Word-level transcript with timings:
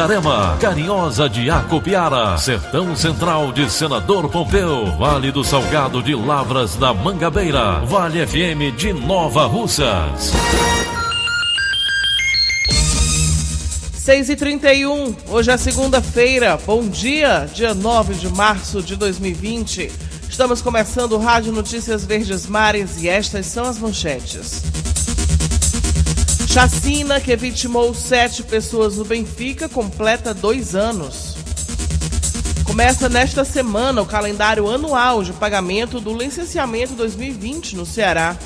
Itarema, 0.00 0.56
Carinhosa 0.58 1.28
de 1.28 1.50
Acopiara, 1.50 2.38
Sertão 2.38 2.96
Central 2.96 3.52
de 3.52 3.70
Senador 3.70 4.30
Pompeu, 4.30 4.86
Vale 4.96 5.30
do 5.30 5.44
Salgado 5.44 6.02
de 6.02 6.14
Lavras 6.14 6.74
da 6.74 6.94
Mangabeira, 6.94 7.80
Vale 7.84 8.26
FM 8.26 8.74
de 8.74 8.94
Nova 8.94 9.44
Russas. 9.44 10.32
6 13.94 14.30
e 14.30 14.36
31 14.36 15.14
hoje 15.28 15.50
é 15.50 15.56
segunda-feira, 15.58 16.58
bom 16.64 16.88
dia, 16.88 17.46
dia 17.52 17.74
9 17.74 18.14
de 18.14 18.30
março 18.30 18.82
de 18.82 18.96
2020. 18.96 19.92
Estamos 20.30 20.62
começando 20.62 21.12
o 21.12 21.18
Rádio 21.18 21.52
Notícias 21.52 22.06
Verdes 22.06 22.46
Mares 22.46 23.02
e 23.02 23.06
estas 23.06 23.44
são 23.44 23.66
as 23.66 23.78
manchetes. 23.78 24.62
Chacina 26.52 27.20
que 27.20 27.36
vitimou 27.36 27.94
sete 27.94 28.42
pessoas 28.42 28.96
no 28.96 29.04
Benfica 29.04 29.68
completa 29.68 30.34
dois 30.34 30.74
anos. 30.74 31.36
Começa 32.64 33.08
nesta 33.08 33.44
semana 33.44 34.02
o 34.02 34.06
calendário 34.06 34.68
anual 34.68 35.22
de 35.22 35.32
pagamento 35.32 36.00
do 36.00 36.12
licenciamento 36.12 36.94
2020 36.94 37.76
no 37.76 37.86
Ceará. 37.86 38.36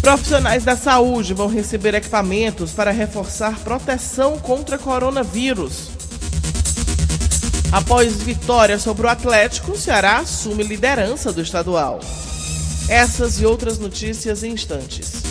Profissionais 0.00 0.62
da 0.62 0.76
saúde 0.76 1.34
vão 1.34 1.48
receber 1.48 1.96
equipamentos 1.96 2.70
para 2.70 2.92
reforçar 2.92 3.58
proteção 3.58 4.38
contra 4.38 4.78
coronavírus. 4.78 5.90
Após 7.72 8.14
vitória 8.22 8.78
sobre 8.78 9.08
o 9.08 9.10
Atlético, 9.10 9.72
o 9.72 9.76
Ceará 9.76 10.18
assume 10.18 10.62
liderança 10.62 11.32
do 11.32 11.42
estadual. 11.42 11.98
Essas 12.88 13.40
e 13.40 13.44
outras 13.44 13.76
notícias 13.76 14.44
em 14.44 14.52
instantes. 14.52 15.26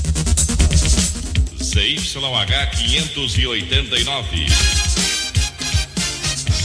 CYH 1.78 2.72
589. 2.72 4.47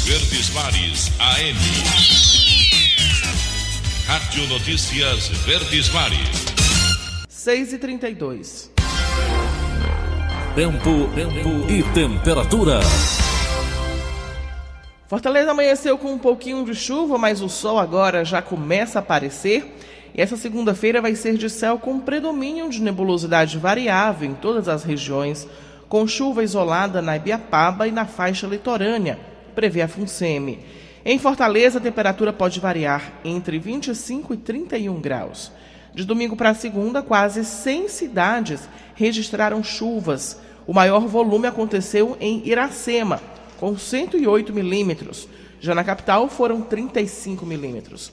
Verdes 0.06 0.50
Mares 0.54 1.12
AM. 1.19 1.58
Rádio 4.06 4.46
Notícias 4.48 5.28
Verdes 5.44 5.91
Mares. 5.91 6.46
6 7.28 7.74
e 7.74 7.78
32 7.78 8.70
Tempo, 10.54 11.10
tempo 11.14 11.70
e 11.70 11.82
temperatura. 11.92 12.81
Fortaleza 15.06 15.50
amanheceu 15.50 15.98
com 15.98 16.14
um 16.14 16.19
pouquinho 16.19 16.64
de 16.64 16.75
chuva, 16.75 17.19
mas 17.19 17.42
o 17.42 17.50
sol 17.50 17.78
agora 17.78 18.25
já 18.25 18.41
começa 18.41 18.98
a 18.98 19.03
aparecer. 19.03 19.76
E 20.15 20.21
essa 20.21 20.37
segunda-feira 20.37 21.00
vai 21.00 21.15
ser 21.15 21.37
de 21.39 21.49
céu 21.49 21.78
com 21.78 21.99
predomínio 21.99 22.69
de 22.69 22.83
nebulosidade 22.83 23.59
variável 23.59 24.28
em 24.28 24.34
todas 24.34 24.69
as 24.69 24.84
regiões, 24.84 25.49
com 25.89 26.06
chuva 26.06 26.43
isolada 26.43 27.00
na 27.00 27.17
Ibiapaba 27.17 27.89
e 27.89 27.93
na 27.93 28.05
faixa 28.05 28.47
litorânea, 28.47 29.19
prevê 29.55 29.83
a 29.83 29.89
FUNSEMI. 29.89 30.59
Em 31.05 31.19
Fortaleza, 31.19 31.78
a 31.78 31.83
temperatura 31.83 32.33
pode 32.33 32.61
variar 32.61 33.12
entre 33.25 33.59
25 33.59 34.34
e 34.34 34.37
31 34.37 35.00
graus. 35.00 35.50
De 35.95 36.05
domingo 36.05 36.37
para 36.37 36.55
segunda, 36.55 37.03
quase 37.03 37.44
100 37.44 37.89
cidades 37.89 38.69
registraram 38.94 39.62
chuvas. 39.62 40.39
O 40.67 40.73
maior 40.73 41.06
volume 41.06 41.47
aconteceu 41.47 42.17
em 42.21 42.47
Iracema, 42.47 43.21
com 43.59 43.77
108 43.77 44.53
milímetros. 44.53 45.29
Já 45.61 45.75
na 45.75 45.84
capital, 45.84 46.29
foram 46.29 46.61
35 46.61 47.44
milímetros. 47.44 48.12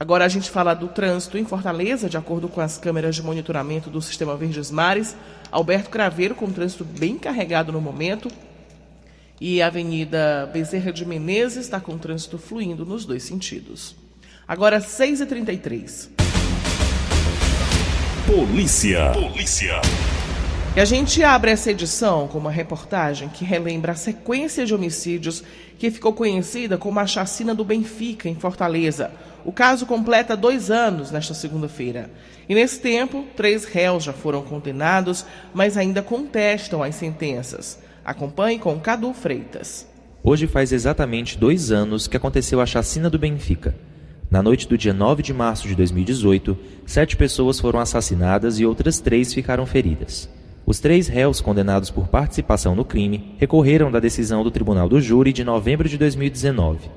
Agora 0.00 0.24
a 0.24 0.28
gente 0.28 0.48
fala 0.48 0.74
do 0.74 0.86
trânsito 0.86 1.36
em 1.36 1.44
Fortaleza, 1.44 2.08
de 2.08 2.16
acordo 2.16 2.48
com 2.48 2.60
as 2.60 2.78
câmeras 2.78 3.16
de 3.16 3.22
monitoramento 3.22 3.90
do 3.90 4.00
Sistema 4.00 4.36
Verdes 4.36 4.70
Mares. 4.70 5.16
Alberto 5.50 5.90
Craveiro 5.90 6.36
com 6.36 6.50
trânsito 6.52 6.84
bem 6.84 7.18
carregado 7.18 7.72
no 7.72 7.80
momento. 7.80 8.30
E 9.40 9.60
a 9.60 9.66
Avenida 9.66 10.48
Bezerra 10.52 10.92
de 10.92 11.04
Menezes 11.04 11.64
está 11.64 11.80
com 11.80 11.98
trânsito 11.98 12.38
fluindo 12.38 12.86
nos 12.86 13.04
dois 13.04 13.24
sentidos. 13.24 13.96
Agora 14.46 14.78
6h33. 14.78 16.10
Polícia. 18.26 19.10
Polícia. 19.12 19.80
E 20.78 20.80
a 20.80 20.84
gente 20.84 21.24
abre 21.24 21.50
essa 21.50 21.72
edição 21.72 22.28
com 22.28 22.38
uma 22.38 22.52
reportagem 22.52 23.28
que 23.28 23.44
relembra 23.44 23.90
a 23.90 23.96
sequência 23.96 24.64
de 24.64 24.72
homicídios 24.72 25.42
que 25.76 25.90
ficou 25.90 26.12
conhecida 26.12 26.78
como 26.78 27.00
a 27.00 27.04
chacina 27.04 27.52
do 27.52 27.64
Benfica, 27.64 28.28
em 28.28 28.36
Fortaleza. 28.36 29.10
O 29.44 29.50
caso 29.50 29.86
completa 29.86 30.36
dois 30.36 30.70
anos 30.70 31.10
nesta 31.10 31.34
segunda-feira. 31.34 32.08
E 32.48 32.54
nesse 32.54 32.78
tempo, 32.78 33.26
três 33.34 33.64
réus 33.64 34.04
já 34.04 34.12
foram 34.12 34.40
condenados, 34.42 35.26
mas 35.52 35.76
ainda 35.76 36.00
contestam 36.00 36.80
as 36.80 36.94
sentenças. 36.94 37.80
Acompanhe 38.04 38.60
com 38.60 38.78
Cadu 38.78 39.12
Freitas. 39.12 39.84
Hoje 40.22 40.46
faz 40.46 40.70
exatamente 40.70 41.36
dois 41.36 41.72
anos 41.72 42.06
que 42.06 42.16
aconteceu 42.16 42.60
a 42.60 42.66
chacina 42.66 43.10
do 43.10 43.18
Benfica. 43.18 43.74
Na 44.30 44.44
noite 44.44 44.68
do 44.68 44.78
dia 44.78 44.94
9 44.94 45.24
de 45.24 45.34
março 45.34 45.66
de 45.66 45.74
2018, 45.74 46.56
sete 46.86 47.16
pessoas 47.16 47.58
foram 47.58 47.80
assassinadas 47.80 48.60
e 48.60 48.64
outras 48.64 49.00
três 49.00 49.34
ficaram 49.34 49.66
feridas. 49.66 50.37
Os 50.68 50.78
três 50.78 51.08
réus 51.08 51.40
condenados 51.40 51.88
por 51.88 52.08
participação 52.08 52.74
no 52.74 52.84
crime 52.84 53.34
recorreram 53.38 53.90
da 53.90 53.98
decisão 53.98 54.44
do 54.44 54.50
Tribunal 54.50 54.86
do 54.86 55.00
Júri 55.00 55.32
de 55.32 55.42
novembro 55.42 55.88
de 55.88 55.96
2019. 55.96 56.90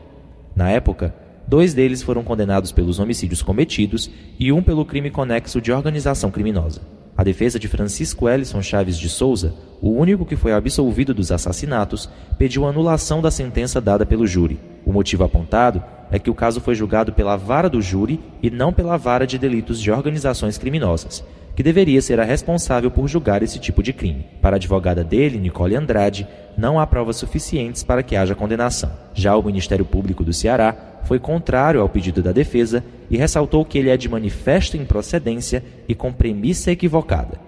Na 0.54 0.70
época, 0.70 1.16
dois 1.48 1.74
deles 1.74 2.04
foram 2.04 2.22
condenados 2.22 2.74
pelos 2.74 3.00
homicídios 3.00 3.42
cometidos 3.42 4.12
e 4.38 4.52
um 4.52 4.62
pelo 4.62 4.84
crime 4.84 5.09
conexo 5.09 5.62
de 5.62 5.72
organização 5.72 6.30
criminosa. 6.30 6.82
A 7.16 7.24
defesa 7.24 7.58
de 7.58 7.70
Francisco 7.70 8.28
Ellison 8.28 8.62
Chaves 8.62 8.98
de 8.98 9.08
Souza, 9.08 9.54
o 9.82 9.92
único 9.92 10.26
que 10.26 10.36
foi 10.36 10.52
absolvido 10.52 11.14
dos 11.14 11.32
assassinatos, 11.32 12.09
pediu 12.38 12.68
anulação 12.68 13.22
da 13.22 13.32
sentença 13.32 13.80
dada 13.80 14.06
pelo 14.06 14.28
júri. 14.28 14.59
O 14.86 14.92
motivo 14.92 15.24
apontado 15.24 15.82
é 16.12 16.20
que 16.20 16.30
o 16.30 16.36
caso 16.36 16.59
foi 16.59 16.76
julgado 16.76 17.14
pela 17.14 17.38
vara 17.38 17.70
do 17.70 17.82
júri 17.82 18.20
e 18.44 18.50
não 18.50 18.74
pela 18.74 18.98
vara 18.98 19.26
de 19.26 19.38
delitos 19.38 19.80
de 19.80 19.90
organizações 19.90 20.58
criminosas, 20.58 21.24
que 21.56 21.63
deveria 21.63 22.01
ser 22.01 22.19
a 22.19 22.23
responsável 22.23 22.89
por 22.89 23.07
julgar 23.07 23.44
esse 23.44 23.59
tipo 23.59 23.84
de 23.84 23.94
crime. 23.94 24.25
Para 24.41 24.56
a 24.56 24.57
advogada 24.57 25.03
dele, 25.03 25.38
Nicole 25.38 25.75
Andrade, 25.75 26.28
não 26.57 26.79
há 26.79 26.88
provas 26.88 27.17
suficientes 27.17 27.84
para 27.84 28.03
que 28.03 28.16
haja 28.16 28.35
condenação. 28.35 28.91
Já 29.13 29.35
o 29.35 29.44
Ministério 29.44 29.85
Público 29.85 30.23
do 30.23 30.34
Ceará 30.34 30.75
foi 31.03 31.19
contrário 31.19 31.81
ao 31.81 31.90
pedido 31.90 32.22
da 32.22 32.31
defesa 32.31 32.84
e 33.09 33.17
ressaltou 33.17 33.66
que 33.66 33.78
ele 33.78 33.90
é 33.90 33.97
de 33.97 34.09
manifesta 34.09 34.78
improcedência 34.78 35.64
e 35.87 35.96
com 35.96 36.14
premissa 36.14 36.72
equivocada. 36.72 37.40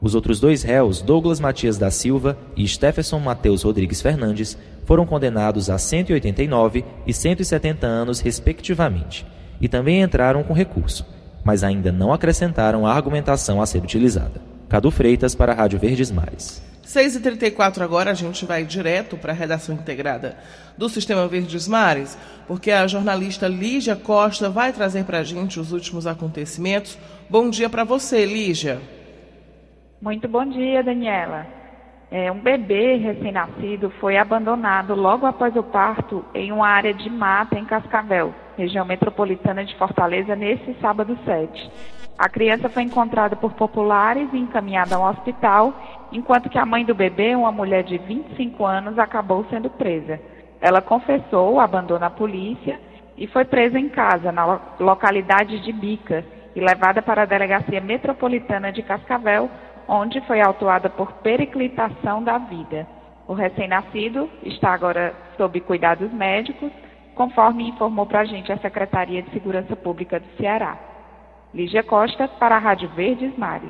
Os 0.00 0.14
outros 0.14 0.40
dois 0.40 0.62
réus, 0.62 1.02
Douglas 1.02 1.40
Matias 1.40 1.76
da 1.76 1.90
Silva 1.90 2.38
e 2.56 2.66
Stephenson 2.66 3.18
Mateus 3.18 3.62
Rodrigues 3.62 4.00
Fernandes, 4.00 4.56
foram 4.86 5.04
condenados 5.04 5.68
a 5.68 5.76
189 5.76 6.84
e 7.06 7.12
170 7.12 7.86
anos, 7.86 8.20
respectivamente, 8.20 9.26
e 9.60 9.68
também 9.68 10.00
entraram 10.00 10.42
com 10.42 10.54
recurso 10.54 11.19
mas 11.44 11.64
ainda 11.64 11.90
não 11.90 12.12
acrescentaram 12.12 12.86
a 12.86 12.92
argumentação 12.92 13.60
a 13.60 13.66
ser 13.66 13.82
utilizada. 13.82 14.40
Cadu 14.68 14.90
Freitas 14.90 15.34
para 15.34 15.52
a 15.52 15.54
Rádio 15.54 15.78
Verdes 15.78 16.10
Mares. 16.10 16.62
6h34 16.90 17.82
agora 17.82 18.10
a 18.10 18.14
gente 18.14 18.44
vai 18.44 18.64
direto 18.64 19.16
para 19.16 19.32
a 19.32 19.34
redação 19.34 19.74
integrada 19.74 20.36
do 20.76 20.88
Sistema 20.88 21.28
Verdes 21.28 21.68
Mares, 21.68 22.18
porque 22.48 22.72
a 22.72 22.86
jornalista 22.86 23.46
Lígia 23.46 23.94
Costa 23.94 24.50
vai 24.50 24.72
trazer 24.72 25.04
para 25.04 25.18
a 25.18 25.22
gente 25.22 25.60
os 25.60 25.72
últimos 25.72 26.06
acontecimentos. 26.06 26.98
Bom 27.28 27.48
dia 27.48 27.70
para 27.70 27.84
você, 27.84 28.26
Lígia. 28.26 28.80
Muito 30.02 30.26
bom 30.26 30.44
dia, 30.44 30.82
Daniela. 30.82 31.46
É, 32.10 32.32
um 32.32 32.40
bebê 32.40 32.96
recém-nascido 32.96 33.92
foi 34.00 34.16
abandonado 34.16 34.94
logo 34.96 35.26
após 35.26 35.54
o 35.54 35.62
parto 35.62 36.24
em 36.34 36.50
uma 36.50 36.66
área 36.66 36.92
de 36.92 37.08
mata 37.08 37.56
em 37.56 37.64
Cascavel 37.64 38.34
região 38.60 38.84
metropolitana 38.84 39.64
de 39.64 39.74
Fortaleza, 39.76 40.36
nesse 40.36 40.74
sábado 40.80 41.18
7. 41.24 41.70
A 42.18 42.28
criança 42.28 42.68
foi 42.68 42.82
encontrada 42.82 43.34
por 43.34 43.54
populares 43.54 44.28
e 44.32 44.38
encaminhada 44.38 44.96
ao 44.96 45.10
hospital, 45.10 45.72
enquanto 46.12 46.50
que 46.50 46.58
a 46.58 46.66
mãe 46.66 46.84
do 46.84 46.94
bebê, 46.94 47.34
uma 47.34 47.50
mulher 47.50 47.82
de 47.82 47.96
25 47.96 48.66
anos, 48.66 48.98
acabou 48.98 49.46
sendo 49.48 49.70
presa. 49.70 50.20
Ela 50.60 50.82
confessou 50.82 51.54
o 51.54 51.60
abandono 51.60 52.04
à 52.04 52.10
polícia 52.10 52.78
e 53.16 53.26
foi 53.26 53.46
presa 53.46 53.78
em 53.78 53.88
casa, 53.88 54.30
na 54.30 54.60
localidade 54.78 55.60
de 55.60 55.72
Bica, 55.72 56.22
e 56.54 56.60
levada 56.60 57.00
para 57.00 57.22
a 57.22 57.26
Delegacia 57.26 57.80
Metropolitana 57.80 58.70
de 58.70 58.82
Cascavel, 58.82 59.48
onde 59.88 60.20
foi 60.22 60.40
autuada 60.42 60.90
por 60.90 61.12
periclitação 61.14 62.22
da 62.22 62.36
vida. 62.36 62.86
O 63.26 63.32
recém-nascido 63.32 64.28
está 64.42 64.74
agora 64.74 65.14
sob 65.36 65.58
cuidados 65.60 66.12
médicos, 66.12 66.70
conforme 67.20 67.68
informou 67.68 68.06
para 68.06 68.20
a 68.20 68.24
gente 68.24 68.50
a 68.50 68.56
Secretaria 68.56 69.20
de 69.20 69.30
Segurança 69.30 69.76
Pública 69.76 70.18
do 70.18 70.26
Ceará. 70.38 70.78
Lígia 71.52 71.82
Costa, 71.82 72.26
para 72.26 72.56
a 72.56 72.58
Rádio 72.58 72.88
Verdes 72.96 73.36
Mares. 73.36 73.68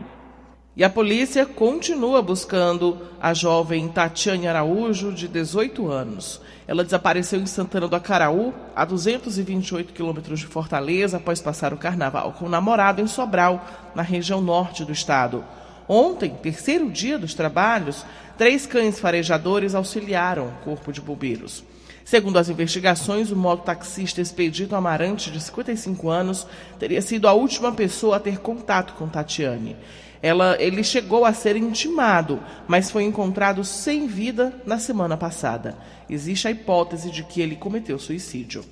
E 0.77 0.85
a 0.85 0.89
polícia 0.89 1.45
continua 1.45 2.23
buscando 2.23 2.97
a 3.21 3.35
jovem 3.35 3.89
Tatiane 3.89 4.47
Araújo, 4.47 5.13
de 5.13 5.27
18 5.27 5.91
anos. 5.91 6.41
Ela 6.69 6.85
desapareceu 6.85 7.41
em 7.41 7.47
Santana 7.47 7.89
do 7.89 7.97
Acaraú, 7.97 8.55
a 8.77 8.85
228 8.85 9.93
quilômetros 9.93 10.39
de 10.39 10.47
Fortaleza, 10.47 11.17
após 11.17 11.43
passar 11.43 11.73
o 11.73 11.77
carnaval 11.77 12.33
com 12.39 12.45
o 12.45 12.49
namorado 12.49 13.03
em 13.03 13.09
Sobral, 13.09 13.67
na 13.97 14.03
região 14.03 14.41
norte 14.41 14.85
do 14.85 14.93
estado. 14.93 15.45
Ontem, 15.89 16.37
terceiro 16.41 16.89
dia 16.89 17.19
dos 17.19 17.35
trabalhos, 17.35 18.07
três 18.39 18.65
cães 18.65 19.01
farejadores 19.01 19.75
auxiliaram 19.75 20.47
o 20.47 20.65
corpo 20.65 20.93
de 20.93 21.01
bombeiros. 21.01 21.69
Segundo 22.05 22.39
as 22.39 22.49
investigações, 22.49 23.31
o 23.31 23.37
mototaxista 23.37 24.21
Expedito 24.21 24.75
Amarante, 24.75 25.31
de 25.31 25.41
55 25.41 26.09
anos, 26.09 26.47
teria 26.79 27.01
sido 27.03 27.29
a 27.29 27.33
última 27.33 27.73
pessoa 27.73 28.17
a 28.17 28.21
ter 28.21 28.39
contato 28.39 28.95
com 28.95 29.09
Tatiane. 29.09 29.77
Ela, 30.23 30.57
ele 30.61 30.85
chegou 30.85 31.25
a 31.25 31.33
ser 31.33 31.57
intimado, 31.57 32.41
mas 32.69 32.91
foi 32.91 33.05
encontrado 33.05 33.65
sem 33.65 34.07
vida 34.07 34.53
na 34.67 34.79
semana 34.79 35.17
passada. 35.17 35.79
Existe 36.09 36.49
a 36.49 36.51
hipótese 36.51 37.11
de 37.11 37.23
que 37.23 37.41
ele 37.41 37.57
cometeu 37.57 37.99
suicídio. 37.99 38.65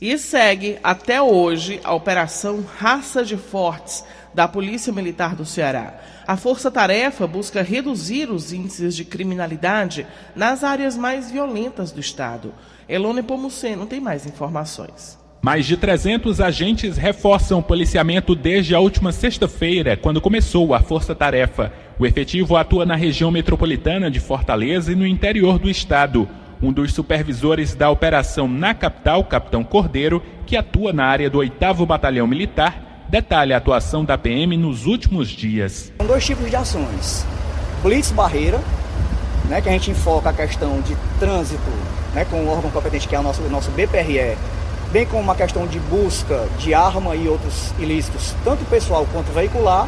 E 0.00 0.18
segue 0.18 0.78
até 0.82 1.22
hoje 1.22 1.80
a 1.84 1.94
Operação 1.94 2.62
Raça 2.76 3.24
de 3.24 3.36
Fortes 3.36 4.04
da 4.34 4.48
Polícia 4.48 4.92
Militar 4.92 5.34
do 5.34 5.44
Ceará. 5.44 5.94
A 6.26 6.36
força-tarefa 6.36 7.26
busca 7.26 7.62
reduzir 7.62 8.30
os 8.30 8.52
índices 8.52 8.94
de 8.94 9.04
criminalidade 9.04 10.06
nas 10.34 10.64
áreas 10.64 10.96
mais 10.96 11.30
violentas 11.30 11.92
do 11.92 12.00
Estado. 12.00 12.54
Elone 12.88 13.22
Pomuceno 13.22 13.86
tem 13.86 14.00
mais 14.00 14.26
informações. 14.26 15.18
Mais 15.44 15.66
de 15.66 15.76
300 15.76 16.40
agentes 16.40 16.96
reforçam 16.96 17.58
o 17.58 17.62
policiamento 17.62 18.32
desde 18.32 18.76
a 18.76 18.78
última 18.78 19.10
sexta-feira, 19.10 19.96
quando 19.96 20.20
começou 20.20 20.72
a 20.72 20.78
força-tarefa. 20.78 21.72
O 21.98 22.06
efetivo 22.06 22.56
atua 22.56 22.86
na 22.86 22.94
região 22.94 23.28
metropolitana 23.28 24.08
de 24.08 24.20
Fortaleza 24.20 24.92
e 24.92 24.94
no 24.94 25.04
interior 25.04 25.58
do 25.58 25.68
estado. 25.68 26.28
Um 26.62 26.72
dos 26.72 26.94
supervisores 26.94 27.74
da 27.74 27.90
operação 27.90 28.46
na 28.46 28.72
capital, 28.72 29.24
Capitão 29.24 29.64
Cordeiro, 29.64 30.22
que 30.46 30.56
atua 30.56 30.92
na 30.92 31.06
área 31.06 31.28
do 31.28 31.38
8 31.38 31.84
Batalhão 31.84 32.28
Militar, 32.28 32.91
detalha 33.12 33.56
a 33.56 33.58
atuação 33.58 34.06
da 34.06 34.16
PM 34.16 34.56
nos 34.56 34.86
últimos 34.86 35.28
dias. 35.28 35.92
São 35.98 36.06
dois 36.06 36.24
tipos 36.24 36.48
de 36.48 36.56
ações. 36.56 37.26
Blitz 37.82 38.10
Barreira, 38.10 38.58
né, 39.50 39.60
que 39.60 39.68
a 39.68 39.72
gente 39.72 39.90
enfoca 39.90 40.30
a 40.30 40.32
questão 40.32 40.80
de 40.80 40.96
trânsito 41.20 41.60
né, 42.14 42.24
com 42.24 42.36
o 42.36 42.48
órgão 42.48 42.70
competente, 42.70 43.06
que 43.06 43.14
é 43.14 43.20
o 43.20 43.22
nosso, 43.22 43.42
nosso 43.50 43.70
BPRE, 43.72 44.34
bem 44.90 45.04
como 45.04 45.22
uma 45.22 45.34
questão 45.34 45.66
de 45.66 45.78
busca 45.78 46.48
de 46.58 46.72
arma 46.72 47.14
e 47.14 47.28
outros 47.28 47.74
ilícitos, 47.78 48.34
tanto 48.42 48.64
pessoal 48.70 49.06
quanto 49.12 49.30
veicular, 49.30 49.86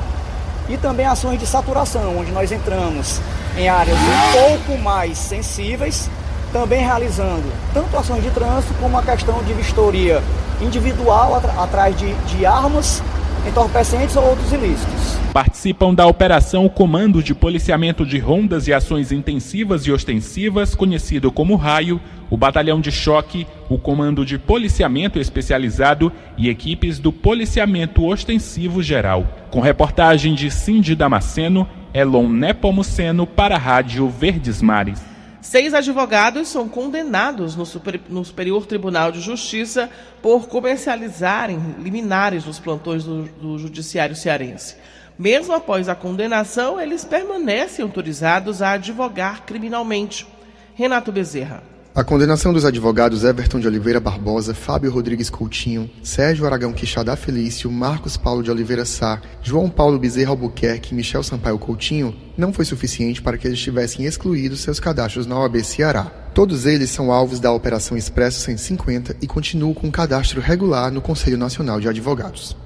e 0.68 0.76
também 0.76 1.06
ações 1.06 1.40
de 1.40 1.46
saturação, 1.46 2.18
onde 2.18 2.30
nós 2.30 2.52
entramos 2.52 3.22
em 3.56 3.70
áreas 3.70 3.96
um 3.96 4.58
pouco 4.58 4.82
mais 4.82 5.16
sensíveis, 5.16 6.10
também 6.54 6.84
realizando 6.84 7.42
tanto 7.72 7.96
ações 7.96 8.22
de 8.22 8.30
trânsito 8.30 8.72
como 8.74 8.96
a 8.96 9.02
questão 9.02 9.42
de 9.42 9.52
vistoria 9.52 10.22
individual 10.62 11.34
atrás 11.58 11.98
de, 11.98 12.14
de 12.28 12.46
armas 12.46 13.02
entorpecentes 13.44 14.14
ou 14.14 14.24
outros 14.24 14.52
ilícitos. 14.52 15.18
Participam 15.32 15.92
da 15.92 16.06
operação 16.06 16.68
Comando 16.68 17.20
de 17.20 17.34
Policiamento 17.34 18.06
de 18.06 18.20
Rondas 18.20 18.68
e 18.68 18.72
Ações 18.72 19.10
Intensivas 19.10 19.84
e 19.84 19.90
Ostensivas, 19.90 20.76
conhecido 20.76 21.32
como 21.32 21.56
Raio, 21.56 22.00
o 22.30 22.36
Batalhão 22.36 22.80
de 22.80 22.92
Choque, 22.92 23.48
o 23.68 23.76
Comando 23.76 24.24
de 24.24 24.38
Policiamento 24.38 25.18
Especializado 25.18 26.12
e 26.38 26.48
equipes 26.48 27.00
do 27.00 27.12
Policiamento 27.12 28.06
Ostensivo 28.06 28.80
Geral. 28.80 29.26
Com 29.50 29.58
reportagem 29.58 30.36
de 30.36 30.52
Cindy 30.52 30.94
Damasceno, 30.94 31.68
Elon 31.92 32.28
Nepomuceno 32.28 33.26
para 33.26 33.56
a 33.56 33.58
Rádio 33.58 34.08
Verdes 34.08 34.62
Mares. 34.62 35.13
Seis 35.44 35.74
advogados 35.74 36.48
são 36.48 36.66
condenados 36.66 37.54
no, 37.54 37.66
Super, 37.66 38.00
no, 38.08 38.24
Superior 38.24 38.64
Tribunal 38.64 39.12
de 39.12 39.20
Justiça 39.20 39.90
por 40.22 40.48
comercializarem 40.48 41.58
liminares 41.80 42.46
nos 42.46 42.58
plantões 42.58 43.04
do, 43.04 43.24
do 43.24 43.58
Judiciário 43.58 44.16
Cearense. 44.16 44.74
Mesmo 45.18 45.52
após 45.52 45.86
a 45.86 45.94
condenação, 45.94 46.80
eles 46.80 47.04
permanecem 47.04 47.82
autorizados 47.82 48.62
a 48.62 48.70
advogar 48.70 49.42
criminalmente. 49.42 50.26
Renato 50.74 51.12
Bezerra. 51.12 51.73
A 51.96 52.02
condenação 52.02 52.52
dos 52.52 52.64
advogados 52.64 53.22
Everton 53.22 53.60
de 53.60 53.68
Oliveira 53.68 54.00
Barbosa, 54.00 54.52
Fábio 54.52 54.90
Rodrigues 54.90 55.30
Coutinho, 55.30 55.88
Sérgio 56.02 56.44
Aragão 56.44 56.72
Quixadá 56.72 57.14
Felício, 57.14 57.70
Marcos 57.70 58.16
Paulo 58.16 58.42
de 58.42 58.50
Oliveira 58.50 58.84
Sá, 58.84 59.22
João 59.40 59.70
Paulo 59.70 59.96
Bezerra 59.96 60.30
Albuquerque 60.30 60.92
e 60.92 60.96
Michel 60.96 61.22
Sampaio 61.22 61.56
Coutinho 61.56 62.12
não 62.36 62.52
foi 62.52 62.64
suficiente 62.64 63.22
para 63.22 63.38
que 63.38 63.46
eles 63.46 63.60
tivessem 63.60 64.06
excluído 64.06 64.56
seus 64.56 64.80
cadastros 64.80 65.24
na 65.24 65.38
OAB 65.38 65.62
Ceará. 65.62 66.06
Todos 66.34 66.66
eles 66.66 66.90
são 66.90 67.12
alvos 67.12 67.38
da 67.38 67.52
Operação 67.52 67.96
Expresso 67.96 68.40
150 68.40 69.18
e 69.22 69.28
continuam 69.28 69.72
com 69.72 69.88
cadastro 69.88 70.40
regular 70.40 70.90
no 70.90 71.00
Conselho 71.00 71.38
Nacional 71.38 71.78
de 71.78 71.88
Advogados. 71.88 72.56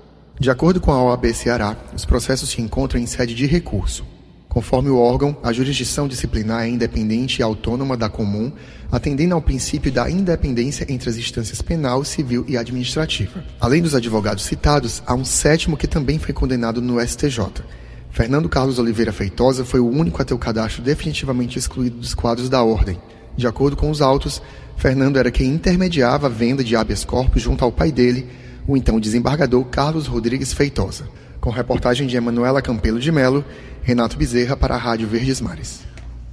De 0.40 0.50
acordo 0.50 0.80
com 0.80 0.90
a 0.90 1.02
OAB 1.02 1.34
Ceará, 1.34 1.76
os 1.94 2.06
processos 2.06 2.48
se 2.48 2.62
encontram 2.62 2.98
em 2.98 3.04
sede 3.04 3.34
de 3.34 3.44
recurso. 3.44 4.06
Conforme 4.48 4.88
o 4.88 4.98
órgão, 4.98 5.36
a 5.42 5.52
jurisdição 5.52 6.08
disciplinar 6.08 6.64
é 6.64 6.68
independente 6.68 7.38
e 7.38 7.42
autônoma 7.42 7.96
da 7.96 8.08
comum, 8.08 8.50
atendendo 8.90 9.34
ao 9.34 9.42
princípio 9.42 9.92
da 9.92 10.10
independência 10.10 10.86
entre 10.88 11.10
as 11.10 11.16
instâncias 11.16 11.60
penal, 11.60 12.02
civil 12.02 12.44
e 12.48 12.56
administrativa. 12.56 13.44
Além 13.60 13.82
dos 13.82 13.94
advogados 13.94 14.44
citados, 14.44 15.02
há 15.06 15.14
um 15.14 15.24
sétimo 15.24 15.76
que 15.76 15.86
também 15.86 16.18
foi 16.18 16.32
condenado 16.32 16.80
no 16.80 16.98
STJ. 16.98 17.62
Fernando 18.10 18.48
Carlos 18.48 18.78
Oliveira 18.78 19.12
Feitosa 19.12 19.64
foi 19.64 19.80
o 19.80 19.88
único 19.88 20.20
a 20.20 20.24
ter 20.24 20.34
o 20.34 20.38
cadastro 20.38 20.82
definitivamente 20.82 21.58
excluído 21.58 21.98
dos 21.98 22.14
quadros 22.14 22.48
da 22.48 22.62
ordem. 22.62 22.98
De 23.36 23.46
acordo 23.46 23.76
com 23.76 23.90
os 23.90 24.00
autos, 24.00 24.42
Fernando 24.76 25.18
era 25.18 25.30
quem 25.30 25.46
intermediava 25.48 26.26
a 26.26 26.30
venda 26.30 26.64
de 26.64 26.74
habeas 26.74 27.04
corpus 27.04 27.42
junto 27.42 27.64
ao 27.64 27.70
pai 27.70 27.92
dele, 27.92 28.26
o 28.66 28.76
então 28.76 28.98
desembargador 28.98 29.64
Carlos 29.66 30.06
Rodrigues 30.06 30.52
Feitosa. 30.52 31.04
Com 31.40 31.50
reportagem 31.50 32.06
de 32.06 32.16
Emanuela 32.16 32.60
Campelo 32.60 32.98
de 32.98 33.12
Melo, 33.12 33.44
Renato 33.82 34.16
Bezerra 34.16 34.56
para 34.56 34.74
a 34.74 34.78
Rádio 34.78 35.06
Verdes 35.06 35.40
Mares. 35.40 35.86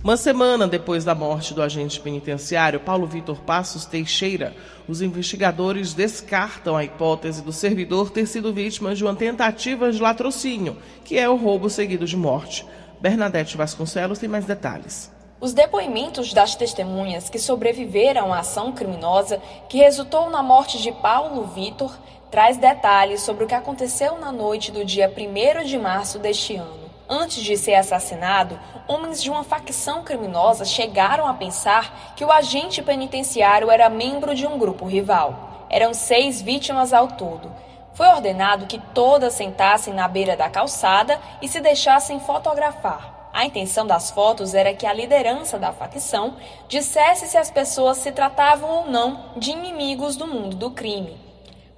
Uma 0.03 0.17
semana 0.17 0.67
depois 0.67 1.03
da 1.03 1.13
morte 1.13 1.53
do 1.53 1.61
agente 1.61 1.99
penitenciário 1.99 2.79
Paulo 2.79 3.05
Vitor 3.05 3.39
Passos 3.41 3.85
Teixeira, 3.85 4.55
os 4.87 5.01
investigadores 5.01 5.93
descartam 5.93 6.75
a 6.75 6.83
hipótese 6.83 7.43
do 7.43 7.51
servidor 7.51 8.09
ter 8.09 8.27
sido 8.27 8.53
vítima 8.53 8.95
de 8.95 9.03
uma 9.03 9.15
tentativa 9.15 9.91
de 9.91 10.01
latrocínio, 10.01 10.77
que 11.03 11.17
é 11.17 11.29
o 11.29 11.35
roubo 11.35 11.69
seguido 11.69 12.05
de 12.05 12.17
morte. 12.17 12.65
Bernadette 12.99 13.57
Vasconcelos 13.57 14.19
tem 14.19 14.29
mais 14.29 14.45
detalhes. 14.45 15.11
Os 15.39 15.53
depoimentos 15.53 16.33
das 16.33 16.55
testemunhas 16.55 17.29
que 17.29 17.37
sobreviveram 17.37 18.33
à 18.33 18.39
ação 18.39 18.71
criminosa 18.71 19.39
que 19.67 19.77
resultou 19.77 20.29
na 20.29 20.41
morte 20.41 20.81
de 20.81 20.91
Paulo 20.91 21.45
Vitor 21.47 21.95
traz 22.31 22.57
detalhes 22.57 23.21
sobre 23.21 23.43
o 23.43 23.47
que 23.47 23.55
aconteceu 23.55 24.17
na 24.19 24.31
noite 24.31 24.71
do 24.71 24.83
dia 24.83 25.11
1 25.11 25.63
de 25.63 25.77
março 25.77 26.19
deste 26.19 26.55
ano. 26.55 26.85
Antes 27.07 27.43
de 27.43 27.55
ser 27.55 27.75
assassinado, 27.75 28.59
homens 28.87 29.21
de 29.21 29.29
uma 29.29 29.43
facção 29.43 30.03
criminosa 30.03 30.65
chegaram 30.65 31.27
a 31.27 31.33
pensar 31.35 32.13
que 32.15 32.25
o 32.25 32.31
agente 32.31 32.81
penitenciário 32.81 33.69
era 33.69 33.89
membro 33.89 34.33
de 34.33 34.47
um 34.47 34.57
grupo 34.57 34.85
rival. 34.85 35.67
Eram 35.69 35.93
seis 35.93 36.41
vítimas 36.41 36.93
ao 36.93 37.09
todo. 37.09 37.51
Foi 37.93 38.07
ordenado 38.07 38.65
que 38.65 38.81
todas 38.93 39.33
sentassem 39.33 39.93
na 39.93 40.07
beira 40.07 40.35
da 40.35 40.49
calçada 40.49 41.19
e 41.41 41.47
se 41.47 41.61
deixassem 41.61 42.19
fotografar. 42.19 43.29
A 43.31 43.45
intenção 43.45 43.85
das 43.85 44.11
fotos 44.11 44.53
era 44.53 44.73
que 44.73 44.85
a 44.85 44.93
liderança 44.93 45.59
da 45.59 45.71
facção 45.71 46.37
dissesse 46.67 47.27
se 47.27 47.37
as 47.37 47.51
pessoas 47.51 47.97
se 47.97 48.11
tratavam 48.11 48.69
ou 48.69 48.89
não 48.89 49.25
de 49.37 49.51
inimigos 49.51 50.15
do 50.15 50.25
mundo 50.25 50.55
do 50.55 50.71
crime. 50.71 51.24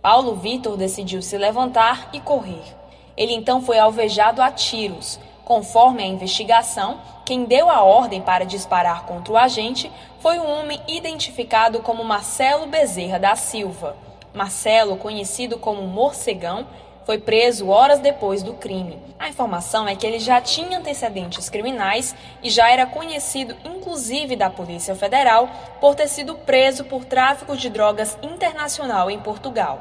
Paulo 0.02 0.36
Vitor 0.36 0.78
decidiu 0.78 1.22
se 1.22 1.38
levantar 1.38 2.10
e 2.14 2.20
correr. 2.20 2.64
Ele 3.16 3.34
então 3.34 3.62
foi 3.62 3.80
alvejado 3.80 4.42
a 4.42 4.52
tiros. 4.52 5.20
Conforme 5.44 6.04
a 6.04 6.08
investigação, 6.08 7.00
quem 7.26 7.46
deu 7.46 7.70
a 7.70 7.82
ordem 7.82 8.22
para 8.22 8.46
disparar 8.46 9.06
contra 9.06 9.34
o 9.34 9.38
agente 9.38 9.92
foi 10.20 10.40
um 10.40 10.50
homem 10.50 10.80
identificado 10.88 11.80
como 11.80 12.04
Marcelo 12.04 12.68
Bezerra 12.68 13.18
da 13.18 13.36
Silva. 13.36 13.96
Marcelo, 14.34 14.98
conhecido 14.98 15.58
como 15.58 15.82
Morcegão, 15.82 16.68
Foi 17.08 17.18
preso 17.18 17.70
horas 17.70 18.02
depois 18.02 18.44
do 18.44 18.56
crime. 18.56 19.02
A 19.18 19.30
informação 19.30 19.88
é 19.88 19.96
que 19.96 20.06
ele 20.06 20.20
já 20.20 20.42
tinha 20.42 20.78
antecedentes 20.78 21.50
criminais 21.50 22.14
e 22.44 22.50
já 22.50 22.70
era 22.70 22.86
conhecido, 22.86 23.56
inclusive 23.64 24.36
da 24.36 24.50
Polícia 24.50 24.94
Federal, 24.94 25.50
por 25.80 25.96
ter 25.96 26.10
sido 26.10 26.36
preso 26.36 26.84
por 26.84 27.06
tráfico 27.06 27.56
de 27.56 27.70
drogas 27.70 28.18
internacional 28.22 29.10
em 29.10 29.22
Portugal. 29.22 29.80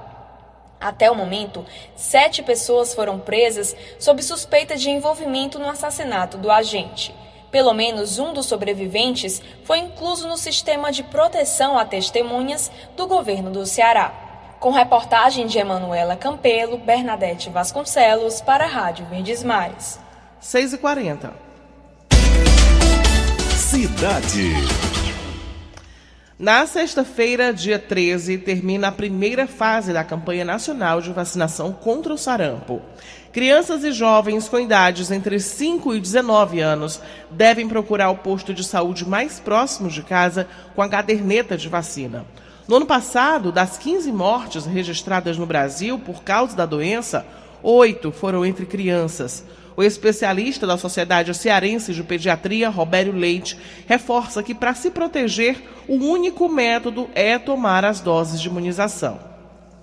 Até 0.81 1.11
o 1.11 1.17
momento, 1.17 1.67
sete 1.97 2.45
pessoas 2.45 2.95
foram 2.95 3.19
presas 3.19 3.75
sob 3.99 4.23
suspeita 4.23 4.77
de 4.77 4.89
envolvimento 4.89 5.59
no 5.59 5.69
assassinato 5.69 6.39
do 6.39 6.49
agente. 6.49 7.13
Pelo 7.51 7.75
menos 7.75 8.21
um 8.21 8.33
dos 8.33 8.47
sobreviventes 8.47 9.43
foi 9.65 9.79
incluso 9.79 10.29
no 10.29 10.37
sistema 10.37 10.93
de 10.93 11.03
proteção 11.03 11.77
a 11.77 11.85
testemunhas 11.85 12.71
do 12.97 13.05
governo 13.09 13.51
do 13.51 13.67
Ceará. 13.67 14.26
Com 14.59 14.71
reportagem 14.71 15.47
de 15.47 15.59
Emanuela 15.59 16.17
Campelo, 16.17 16.79
Bernadette 16.79 17.51
Vasconcelos, 17.51 18.41
para 18.41 18.65
a 18.65 18.69
Rádio 18.69 19.05
Verdes 19.07 19.45
Mares. 19.45 20.01
6h40. 20.43 21.31
Cidade. 23.55 24.55
Na 26.39 26.67
sexta-feira, 26.67 27.53
dia 27.53 27.79
13, 27.79 28.39
termina 28.39 28.89
a 28.89 28.93
primeira 28.93 29.47
fase 29.47 29.93
da 29.93 30.03
campanha 30.03 30.45
nacional 30.45 31.01
de 31.01 31.13
vacinação 31.13 31.73
contra 31.73 32.13
o 32.13 32.19
sarampo. 32.19 32.81
Crianças 33.33 33.85
e 33.85 33.93
jovens 33.93 34.49
com 34.49 34.59
idades 34.59 35.11
entre 35.11 35.39
5 35.39 35.95
e 35.95 36.01
19 36.01 36.61
anos 36.61 37.01
devem 37.31 37.69
procurar 37.69 38.11
o 38.11 38.19
posto 38.19 38.55
de 38.55 38.65
saúde 38.65 39.07
mais 39.07 39.39
próximo 39.39 39.91
de 39.91 40.03
casa 40.03 40.49
com 40.75 40.81
a 40.81 40.89
caderneta 40.89 41.57
de 41.57 41.69
vacina. 41.69 42.25
No 42.69 42.77
ano 42.77 42.87
passado, 42.87 43.53
das 43.53 43.79
15 43.79 44.11
mortes 44.11 44.67
registradas 44.67 45.39
no 45.39 45.47
Brasil 45.47 46.01
por 46.01 46.25
causa 46.25 46.57
da 46.57 46.67
doença, 46.67 47.25
oito 47.63 48.11
foram 48.11 48.45
entre 48.45 48.67
crianças. 48.67 49.45
O 49.77 49.85
especialista 49.85 50.67
da 50.67 50.77
Sociedade 50.77 51.33
Cearense 51.33 51.95
de 51.95 52.03
Pediatria, 52.03 52.69
Robério 52.69 53.13
Leite, 53.13 53.57
reforça 53.87 54.43
que 54.43 54.55
para 54.55 54.75
se 54.75 54.91
proteger, 54.91 55.63
o 55.87 55.95
único 55.95 56.49
método 56.49 57.09
é 57.15 57.39
tomar 57.39 57.85
as 57.85 58.01
doses 58.01 58.41
de 58.41 58.49
imunização. 58.49 59.36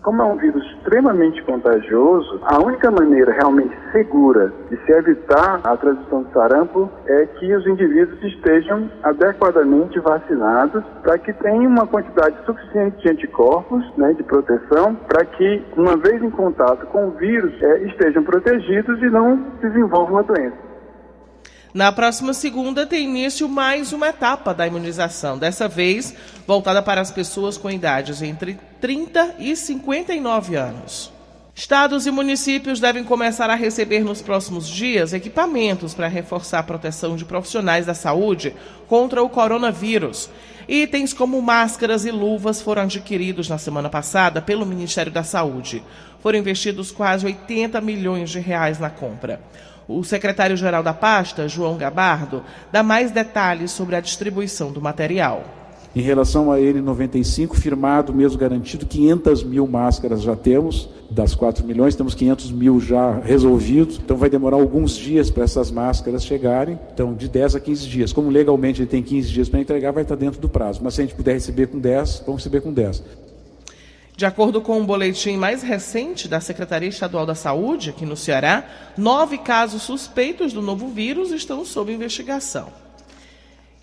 Como 0.03 0.21
é 0.21 0.25
um 0.25 0.35
vírus 0.35 0.61
extremamente 0.73 1.41
contagioso, 1.43 2.41
a 2.43 2.61
única 2.61 2.91
maneira 2.91 3.31
realmente 3.31 3.73
segura 3.93 4.53
de 4.69 4.75
se 4.85 4.91
evitar 4.91 5.61
a 5.63 5.77
transmissão 5.77 6.23
de 6.23 6.33
sarampo 6.33 6.91
é 7.07 7.25
que 7.25 7.55
os 7.55 7.65
indivíduos 7.65 8.21
estejam 8.21 8.91
adequadamente 9.01 9.97
vacinados 10.01 10.83
para 11.01 11.17
que 11.17 11.31
tenham 11.31 11.67
uma 11.67 11.87
quantidade 11.87 12.35
suficiente 12.45 13.01
de 13.01 13.11
anticorpos 13.11 13.81
né, 13.95 14.11
de 14.11 14.23
proteção 14.23 14.93
para 15.07 15.23
que, 15.23 15.63
uma 15.77 15.95
vez 15.95 16.21
em 16.21 16.29
contato 16.29 16.85
com 16.87 17.07
o 17.07 17.11
vírus, 17.11 17.53
é, 17.63 17.83
estejam 17.83 18.23
protegidos 18.25 19.01
e 19.01 19.09
não 19.09 19.37
desenvolvam 19.61 20.17
a 20.17 20.21
doença. 20.21 20.57
Na 21.73 21.93
próxima 21.93 22.33
segunda 22.33 22.85
tem 22.85 23.05
início 23.05 23.47
mais 23.47 23.93
uma 23.93 24.09
etapa 24.09 24.53
da 24.53 24.67
imunização, 24.67 25.39
dessa 25.39 25.69
vez 25.69 26.13
voltada 26.45 26.83
para 26.83 26.99
as 26.99 27.09
pessoas 27.09 27.57
com 27.57 27.71
idades 27.71 28.21
entre 28.21 28.59
30 28.83 29.35
e 29.39 29.55
59 29.55 30.57
anos. 30.57 31.09
Estados 31.55 32.05
e 32.05 32.11
municípios 32.11 32.81
devem 32.81 33.05
começar 33.05 33.49
a 33.49 33.55
receber 33.55 34.03
nos 34.03 34.21
próximos 34.21 34.67
dias 34.67 35.13
equipamentos 35.13 35.93
para 35.93 36.09
reforçar 36.09 36.59
a 36.59 36.63
proteção 36.63 37.15
de 37.15 37.23
profissionais 37.23 37.85
da 37.85 37.93
saúde 37.93 38.53
contra 38.85 39.23
o 39.23 39.29
coronavírus. 39.29 40.29
Itens 40.67 41.13
como 41.13 41.41
máscaras 41.41 42.03
e 42.03 42.11
luvas 42.11 42.61
foram 42.61 42.81
adquiridos 42.81 43.47
na 43.47 43.57
semana 43.57 43.89
passada 43.89 44.41
pelo 44.41 44.65
Ministério 44.65 45.13
da 45.13 45.23
Saúde. 45.23 45.81
Foram 46.19 46.39
investidos 46.39 46.91
quase 46.91 47.25
80 47.25 47.79
milhões 47.79 48.31
de 48.31 48.41
reais 48.41 48.79
na 48.79 48.89
compra. 48.89 49.39
O 49.87 50.03
secretário-geral 50.03 50.83
da 50.83 50.93
pasta, 50.93 51.47
João 51.47 51.77
Gabardo, 51.77 52.43
dá 52.69 52.83
mais 52.83 53.11
detalhes 53.11 53.71
sobre 53.71 53.95
a 53.95 54.01
distribuição 54.01 54.73
do 54.73 54.81
material. 54.81 55.62
Em 55.95 56.01
relação 56.01 56.51
a 56.51 56.57
N95, 56.57 57.53
firmado, 57.53 58.11
mesmo 58.11 58.35
garantido, 58.35 58.83
500 58.83 59.43
mil 59.43 59.67
máscaras 59.67 60.23
já 60.23 60.35
temos, 60.35 60.89
das 61.07 61.35
4 61.35 61.63
milhões, 61.63 61.95
temos 61.95 62.15
500 62.15 62.51
mil 62.51 62.79
já 62.79 63.19
resolvidos, 63.19 63.99
então 64.03 64.17
vai 64.17 64.27
demorar 64.27 64.57
alguns 64.57 64.95
dias 64.95 65.29
para 65.29 65.43
essas 65.43 65.69
máscaras 65.69 66.25
chegarem, 66.25 66.79
então 66.91 67.13
de 67.13 67.27
10 67.27 67.57
a 67.57 67.59
15 67.59 67.87
dias. 67.87 68.11
Como 68.11 68.31
legalmente 68.31 68.81
ele 68.81 68.89
tem 68.89 69.03
15 69.03 69.29
dias 69.29 69.49
para 69.49 69.59
entregar, 69.59 69.91
vai 69.91 70.01
estar 70.01 70.15
dentro 70.15 70.41
do 70.41 70.49
prazo, 70.49 70.81
mas 70.83 70.95
se 70.95 71.01
a 71.01 71.05
gente 71.05 71.15
puder 71.15 71.33
receber 71.33 71.67
com 71.67 71.77
10, 71.77 72.23
vamos 72.25 72.41
receber 72.41 72.61
com 72.61 72.73
10. 72.73 73.03
De 74.17 74.25
acordo 74.25 74.61
com 74.61 74.79
um 74.79 74.85
boletim 74.85 75.37
mais 75.37 75.61
recente 75.61 76.27
da 76.27 76.39
Secretaria 76.39 76.89
Estadual 76.89 77.25
da 77.25 77.35
Saúde, 77.35 77.91
aqui 77.91 78.05
no 78.05 78.17
Ceará, 78.17 78.65
nove 78.97 79.37
casos 79.37 79.83
suspeitos 79.83 80.53
do 80.53 80.61
novo 80.61 80.87
vírus 80.87 81.31
estão 81.31 81.63
sob 81.63 81.93
investigação. 81.93 82.82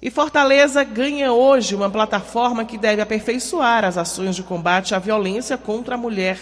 E 0.03 0.11
Fortaleza 0.11 0.83
ganha 0.83 1.31
hoje 1.31 1.75
uma 1.75 1.91
plataforma 1.91 2.65
que 2.65 2.79
deve 2.79 3.03
aperfeiçoar 3.03 3.85
as 3.85 3.99
ações 3.99 4.35
de 4.35 4.43
combate 4.43 4.95
à 4.95 4.99
violência 4.99 5.59
contra 5.59 5.95
a 5.95 5.99
mulher. 5.99 6.39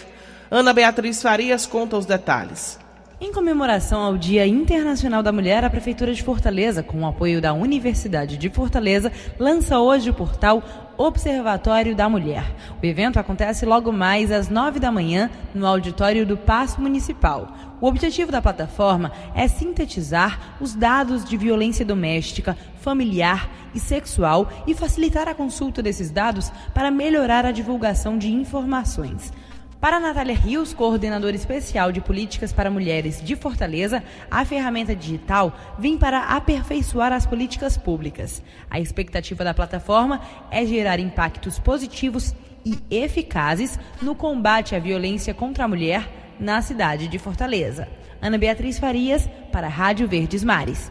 Ana 0.49 0.73
Beatriz 0.73 1.21
Farias 1.21 1.67
conta 1.67 1.97
os 1.97 2.07
detalhes. 2.07 2.79
Em 3.21 3.33
comemoração 3.33 4.01
ao 4.01 4.17
Dia 4.17 4.47
Internacional 4.47 5.25
da 5.25 5.33
Mulher, 5.33 5.65
a 5.65 5.71
Prefeitura 5.71 6.15
de 6.15 6.23
Fortaleza, 6.23 6.85
com 6.85 7.01
o 7.01 7.07
apoio 7.07 7.41
da 7.41 7.53
Universidade 7.53 8.37
de 8.37 8.49
Fortaleza, 8.49 9.11
lança 9.41 9.81
hoje 9.81 10.09
o 10.09 10.15
portal 10.15 10.63
Observatório 10.99 11.95
da 11.95 12.09
Mulher. 12.09 12.45
O 12.83 12.85
evento 12.85 13.21
acontece 13.21 13.65
logo 13.65 13.93
mais 13.93 14.33
às 14.33 14.49
nove 14.49 14.81
da 14.81 14.91
manhã 14.91 15.31
no 15.55 15.65
auditório 15.65 16.27
do 16.27 16.37
Paço 16.37 16.81
Municipal. 16.81 17.57
O 17.81 17.87
objetivo 17.87 18.33
da 18.33 18.43
plataforma 18.43 19.13
é 19.33 19.47
sintetizar 19.47 20.57
os 20.61 20.75
dados 20.75 21.25
de 21.25 21.37
violência 21.37 21.85
doméstica, 21.85 22.59
familiar 22.81 23.49
e 23.73 23.79
sexual 23.79 24.51
e 24.67 24.75
facilitar 24.75 25.29
a 25.29 25.35
consulta 25.37 25.81
desses 25.81 26.11
dados 26.11 26.51
para 26.75 26.91
melhorar 26.91 27.47
a 27.47 27.53
divulgação 27.53 28.19
de 28.19 28.33
informações. 28.33 29.33
Para 29.81 30.01
Natália 30.01 30.35
Rios, 30.35 30.75
coordenadora 30.75 31.37
especial 31.37 31.93
de 31.93 32.01
políticas 32.01 32.53
para 32.53 32.69
mulheres 32.69 33.23
de 33.23 33.37
Fortaleza, 33.37 34.03
a 34.29 34.45
ferramenta 34.45 34.95
digital 34.95 35.57
vem 35.79 35.97
para 35.97 36.35
aperfeiçoar 36.35 37.13
as 37.13 37.25
políticas 37.25 37.77
públicas. 37.77 38.43
A 38.69 38.81
expectativa 38.81 39.45
da 39.45 39.55
plataforma 39.55 40.21
é 40.51 40.67
gerar 40.67 40.99
impactos 40.99 41.61
positivos 41.61 42.35
e 42.67 42.77
eficazes 42.91 43.79
no 44.03 44.17
combate 44.17 44.75
à 44.75 44.81
violência 44.81 45.33
contra 45.33 45.65
a 45.65 45.69
mulher 45.69 46.35
na 46.41 46.61
cidade 46.61 47.07
de 47.07 47.19
Fortaleza. 47.21 47.87
Ana 48.21 48.37
Beatriz 48.37 48.81
Farias, 48.81 49.31
para 49.53 49.69
a 49.69 49.71
Rádio 49.71 50.09
Verdes 50.09 50.43
Mares. 50.43 50.91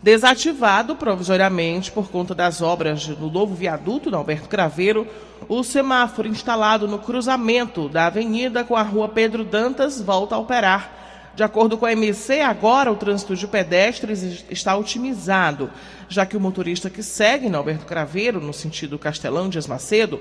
Desativado 0.00 0.94
provisoriamente 0.94 1.90
por 1.90 2.08
conta 2.08 2.32
das 2.32 2.62
obras 2.62 3.04
do 3.08 3.28
novo 3.28 3.52
viaduto 3.52 4.12
da 4.12 4.16
Alberto 4.16 4.48
Craveiro, 4.48 5.08
o 5.48 5.64
semáforo 5.64 6.28
instalado 6.28 6.86
no 6.86 7.00
cruzamento 7.00 7.88
da 7.88 8.06
avenida 8.06 8.62
com 8.62 8.76
a 8.76 8.82
rua 8.82 9.08
Pedro 9.08 9.44
Dantas 9.44 10.00
volta 10.00 10.36
a 10.36 10.38
operar. 10.38 11.32
De 11.34 11.42
acordo 11.42 11.76
com 11.76 11.84
a 11.84 11.92
MC, 11.92 12.40
agora 12.40 12.92
o 12.92 12.96
trânsito 12.96 13.34
de 13.34 13.48
pedestres 13.48 14.44
está 14.48 14.76
otimizado, 14.76 15.70
já 16.08 16.24
que 16.24 16.36
o 16.36 16.40
motorista 16.40 16.88
que 16.88 17.02
segue 17.02 17.48
na 17.48 17.58
Alberto 17.58 17.84
Craveiro, 17.84 18.40
no 18.40 18.52
sentido 18.52 19.00
Castelão 19.00 19.48
de 19.48 19.68
Macedo, 19.68 20.20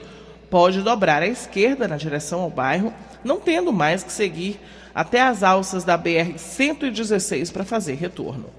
pode 0.50 0.82
dobrar 0.82 1.22
à 1.22 1.28
esquerda 1.28 1.88
na 1.88 1.98
direção 1.98 2.42
ao 2.42 2.50
bairro, 2.50 2.92
não 3.24 3.40
tendo 3.40 3.72
mais 3.72 4.04
que 4.04 4.12
seguir 4.12 4.60
até 4.94 5.22
as 5.22 5.44
alças 5.44 5.84
da 5.84 5.98
BR-116 6.00 7.52
para 7.52 7.64
fazer 7.64 7.94
retorno. 7.94 8.57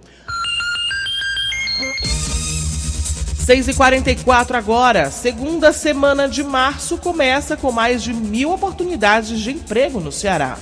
6h44 3.49 4.55
agora. 4.55 5.11
Segunda 5.11 5.73
semana 5.73 6.29
de 6.29 6.45
março 6.45 6.99
começa 6.99 7.57
com 7.57 7.73
mais 7.73 8.03
de 8.03 8.13
mil 8.13 8.53
oportunidades 8.53 9.41
de 9.41 9.53
emprego 9.53 10.01
no 10.01 10.13
Ceará. 10.13 10.59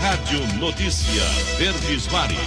Rádio 0.00 0.46
Notícia 0.58 1.22
Verdes 1.56 2.06
Mares. 2.08 2.38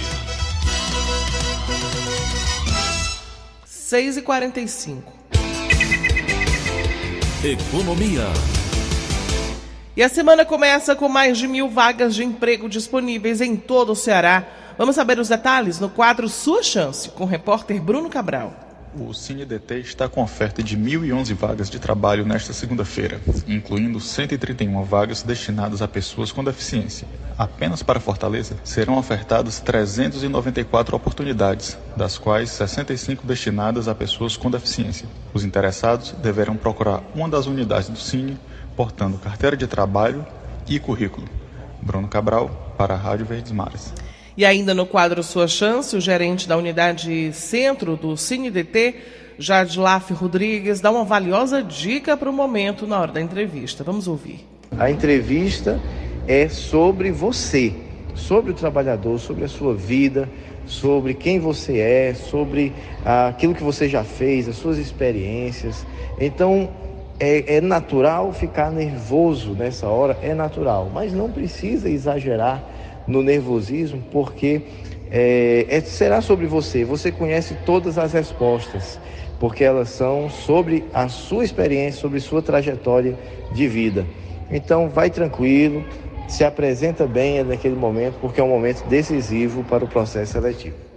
6h45. 3.66 5.02
Economia. 7.44 8.61
E 9.94 10.02
a 10.02 10.08
semana 10.08 10.42
começa 10.42 10.96
com 10.96 11.06
mais 11.06 11.36
de 11.36 11.46
mil 11.46 11.68
vagas 11.68 12.14
de 12.14 12.24
emprego 12.24 12.66
disponíveis 12.66 13.42
em 13.42 13.54
todo 13.54 13.92
o 13.92 13.96
Ceará. 13.96 14.42
Vamos 14.78 14.94
saber 14.94 15.18
os 15.18 15.28
detalhes 15.28 15.78
no 15.78 15.90
quadro 15.90 16.30
Sua 16.30 16.62
Chance, 16.62 17.10
com 17.10 17.24
o 17.24 17.26
repórter 17.26 17.78
Bruno 17.78 18.08
Cabral. 18.08 18.54
O 18.98 19.12
CineDT 19.12 19.80
está 19.80 20.08
com 20.08 20.22
oferta 20.22 20.62
de 20.62 20.78
1.011 20.78 21.34
vagas 21.34 21.68
de 21.68 21.78
trabalho 21.78 22.24
nesta 22.24 22.54
segunda-feira, 22.54 23.20
incluindo 23.46 24.00
131 24.00 24.82
vagas 24.82 25.22
destinadas 25.22 25.82
a 25.82 25.88
pessoas 25.88 26.32
com 26.32 26.42
deficiência. 26.42 27.06
Apenas 27.36 27.82
para 27.82 28.00
Fortaleza 28.00 28.56
serão 28.64 28.96
ofertadas 28.96 29.60
394 29.60 30.96
oportunidades, 30.96 31.76
das 31.94 32.16
quais 32.16 32.50
65 32.50 33.26
destinadas 33.26 33.88
a 33.88 33.94
pessoas 33.94 34.38
com 34.38 34.50
deficiência. 34.50 35.06
Os 35.34 35.44
interessados 35.44 36.12
deverão 36.22 36.56
procurar 36.56 37.02
uma 37.14 37.28
das 37.28 37.44
unidades 37.44 37.90
do 37.90 37.98
Cine 37.98 38.38
portando 38.76 39.18
carteira 39.18 39.56
de 39.56 39.66
trabalho 39.66 40.24
e 40.68 40.78
currículo. 40.78 41.26
Bruno 41.80 42.08
Cabral, 42.08 42.74
para 42.78 42.94
a 42.94 42.96
Rádio 42.96 43.26
Verdes 43.26 43.52
Mares. 43.52 43.92
E 44.36 44.46
ainda 44.46 44.72
no 44.72 44.86
quadro 44.86 45.22
Sua 45.22 45.46
Chance, 45.46 45.96
o 45.96 46.00
gerente 46.00 46.48
da 46.48 46.56
unidade 46.56 47.32
Centro 47.34 47.96
do 47.96 48.16
CineDT, 48.16 48.94
Jadlaf 49.38 50.10
Rodrigues, 50.12 50.80
dá 50.80 50.90
uma 50.90 51.04
valiosa 51.04 51.62
dica 51.62 52.16
para 52.16 52.30
o 52.30 52.32
momento 52.32 52.86
na 52.86 52.98
hora 53.00 53.12
da 53.12 53.20
entrevista. 53.20 53.84
Vamos 53.84 54.08
ouvir. 54.08 54.46
A 54.78 54.90
entrevista 54.90 55.78
é 56.26 56.48
sobre 56.48 57.10
você, 57.10 57.74
sobre 58.14 58.52
o 58.52 58.54
trabalhador, 58.54 59.18
sobre 59.18 59.44
a 59.44 59.48
sua 59.48 59.74
vida, 59.74 60.28
sobre 60.64 61.12
quem 61.14 61.38
você 61.38 61.78
é, 61.78 62.14
sobre 62.14 62.72
aquilo 63.04 63.54
que 63.54 63.62
você 63.62 63.88
já 63.88 64.04
fez, 64.04 64.48
as 64.48 64.56
suas 64.56 64.78
experiências. 64.78 65.84
Então, 66.18 66.70
é, 67.18 67.56
é, 67.56 67.60
natural 67.60 68.32
ficar 68.32 68.70
nervoso 68.70 69.52
nessa 69.54 69.88
hora, 69.88 70.18
é 70.22 70.34
natural, 70.34 70.90
mas 70.92 71.12
não 71.12 71.30
precisa 71.30 71.88
exagerar 71.88 72.62
no 73.06 73.22
nervosismo, 73.22 74.02
porque 74.10 74.62
é, 75.10 75.66
é, 75.68 75.80
será 75.80 76.20
sobre 76.20 76.46
você. 76.46 76.84
Você 76.84 77.12
conhece 77.12 77.54
todas 77.66 77.98
as 77.98 78.12
respostas, 78.12 78.98
porque 79.38 79.62
elas 79.62 79.90
são 79.90 80.30
sobre 80.30 80.84
a 80.92 81.08
sua 81.08 81.44
experiência, 81.44 82.00
sobre 82.00 82.20
sua 82.20 82.42
trajetória 82.42 83.16
de 83.52 83.68
vida. 83.68 84.06
Então, 84.50 84.88
vai 84.88 85.10
tranquilo, 85.10 85.84
se 86.28 86.44
apresenta 86.44 87.06
bem 87.06 87.42
naquele 87.44 87.76
momento, 87.76 88.18
porque 88.20 88.40
é 88.40 88.44
um 88.44 88.48
momento 88.48 88.86
decisivo 88.86 89.64
para 89.64 89.84
o 89.84 89.88
processo 89.88 90.32
seletivo. 90.32 90.91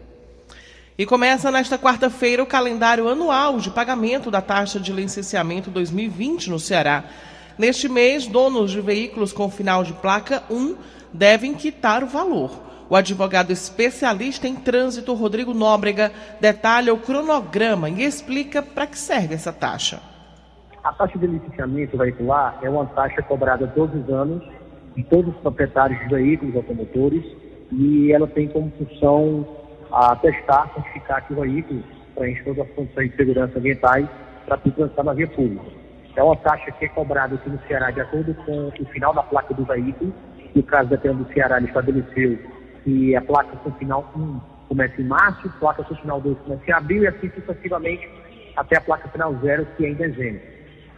E 0.97 1.05
começa 1.05 1.51
nesta 1.51 1.77
quarta-feira 1.77 2.41
o 2.41 2.45
calendário 2.45 3.09
anual 3.09 3.57
de 3.57 3.69
pagamento 3.69 4.31
da 4.31 4.41
taxa 4.41 4.79
de 4.79 4.93
licenciamento 4.93 5.69
2020 5.69 6.49
no 6.49 6.57
Ceará. 6.57 7.03
Neste 7.57 7.89
mês, 7.89 8.27
donos 8.27 8.71
de 8.71 8.79
veículos 8.79 9.33
com 9.33 9.49
final 9.49 9.83
de 9.83 9.91
placa 9.91 10.43
1 10.49 10.77
devem 11.11 11.53
quitar 11.53 12.01
o 12.01 12.07
valor. 12.07 12.49
O 12.89 12.95
advogado 12.95 13.51
especialista 13.51 14.47
em 14.47 14.55
trânsito, 14.55 15.13
Rodrigo 15.13 15.53
Nóbrega, 15.53 16.13
detalha 16.39 16.93
o 16.93 16.97
cronograma 16.97 17.89
e 17.89 18.01
explica 18.01 18.61
para 18.61 18.87
que 18.87 18.97
serve 18.97 19.35
essa 19.35 19.51
taxa. 19.51 20.01
A 20.81 20.93
taxa 20.93 21.19
de 21.19 21.27
licenciamento 21.27 21.97
veicular 21.97 22.57
é 22.61 22.69
uma 22.69 22.85
taxa 22.85 23.21
cobrada 23.21 23.67
todos 23.67 24.01
os 24.01 24.09
anos 24.09 24.41
de 24.95 25.03
todos 25.03 25.35
os 25.35 25.41
proprietários 25.41 25.99
de 25.99 26.07
veículos 26.07 26.55
automotores 26.55 27.25
e 27.69 28.13
ela 28.13 28.27
tem 28.27 28.47
como 28.47 28.71
função 28.77 29.45
a 29.91 30.15
testar, 30.15 30.71
certificar 30.73 31.25
que 31.25 31.33
o 31.33 31.41
veículo 31.41 31.83
preenche 32.15 32.43
todas 32.43 32.65
as 32.65 32.71
condições 32.75 33.11
de 33.11 33.15
segurança 33.17 33.59
ambientais 33.59 34.07
para 34.45 34.57
transitar 34.57 35.05
na 35.05 35.13
via 35.13 35.27
pública. 35.27 35.65
É 36.15 36.23
uma 36.23 36.35
taxa 36.37 36.71
que 36.71 36.85
é 36.85 36.87
cobrada 36.89 37.35
aqui 37.35 37.49
no 37.49 37.59
Ceará 37.67 37.91
de 37.91 37.99
acordo 37.99 38.33
com 38.45 38.67
o 38.67 38.85
final 38.85 39.13
da 39.13 39.23
placa 39.23 39.53
do 39.53 39.65
veículo. 39.65 40.13
No 40.55 40.63
caso 40.63 40.89
da 40.89 40.95
do 40.95 41.33
Ceará, 41.33 41.57
ele 41.57 41.67
estabeleceu 41.67 42.39
que 42.83 43.15
a 43.15 43.21
placa 43.21 43.57
com 43.57 43.71
final 43.73 44.09
1 44.15 44.39
começa 44.69 45.01
em 45.01 45.05
março, 45.05 45.47
a 45.47 45.59
placa 45.59 45.83
com 45.83 45.95
final 45.95 46.21
2 46.21 46.37
começa 46.39 46.63
em 46.65 46.73
abril 46.73 47.03
e 47.03 47.07
assim 47.07 47.29
sucessivamente 47.31 48.09
até 48.55 48.77
a 48.77 48.81
placa 48.81 49.09
final 49.09 49.35
0, 49.41 49.67
que 49.75 49.85
é 49.85 49.89
em 49.89 49.93
dezembro. 49.95 50.41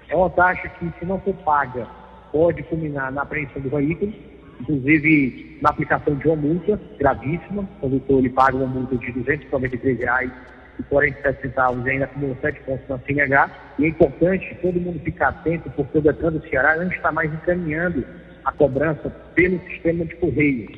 É 0.09 0.15
uma 0.15 0.29
taxa 0.29 0.69
que, 0.69 0.91
se 0.99 1.05
não 1.05 1.19
for 1.21 1.33
paga 1.43 1.87
pode 2.31 2.61
culminar 2.63 3.11
na 3.11 3.23
apreensão 3.23 3.61
do 3.61 3.69
veículo, 3.69 4.13
inclusive 4.61 5.57
na 5.61 5.69
aplicação 5.69 6.15
de 6.15 6.27
uma 6.27 6.35
multa 6.35 6.79
gravíssima. 6.99 7.63
O 7.63 7.81
condutor 7.81 8.19
ele 8.19 8.29
paga 8.29 8.57
uma 8.57 8.67
multa 8.67 8.97
de 8.97 9.11
293 9.11 9.99
reais 9.99 10.31
e 10.79 10.83
47 10.83 11.41
centavos 11.41 11.85
ainda 11.85 12.05
acumula 12.05 12.35
7 12.41 12.59
pontos 12.61 12.87
na 12.87 12.99
CNH. 12.99 13.49
E 13.79 13.85
é 13.85 13.87
importante 13.87 14.57
todo 14.61 14.79
mundo 14.79 14.99
ficar 14.99 15.29
atento, 15.29 15.69
porque 15.71 15.97
o 15.97 16.01
Detran 16.01 16.33
do 16.33 16.49
Ceará 16.49 16.75
não 16.75 16.91
está 16.91 17.11
mais 17.11 17.33
encaminhando 17.33 18.05
a 18.45 18.51
cobrança 18.51 19.09
pelo 19.35 19.59
sistema 19.69 20.05
de 20.05 20.15
correio. 20.15 20.69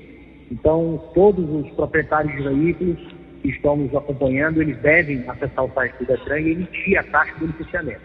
Então, 0.52 1.12
todos 1.13 1.48
os 1.50 1.72
proprietários 1.74 2.36
de 2.36 2.44
veículos 2.44 2.98
que 3.42 3.50
estão 3.50 3.78
nos 3.78 3.96
acompanhando, 3.96 4.62
eles 4.62 4.78
devem 4.80 5.24
acessar 5.30 5.65
o 5.65 5.72
site 5.74 5.94
do 6.00 6.06
Detran 6.06 6.39
e 6.39 6.52
emitir 6.52 6.98
a 6.98 7.04
taxa 7.04 7.34
do 7.39 7.46
licenciamento. 7.48 8.02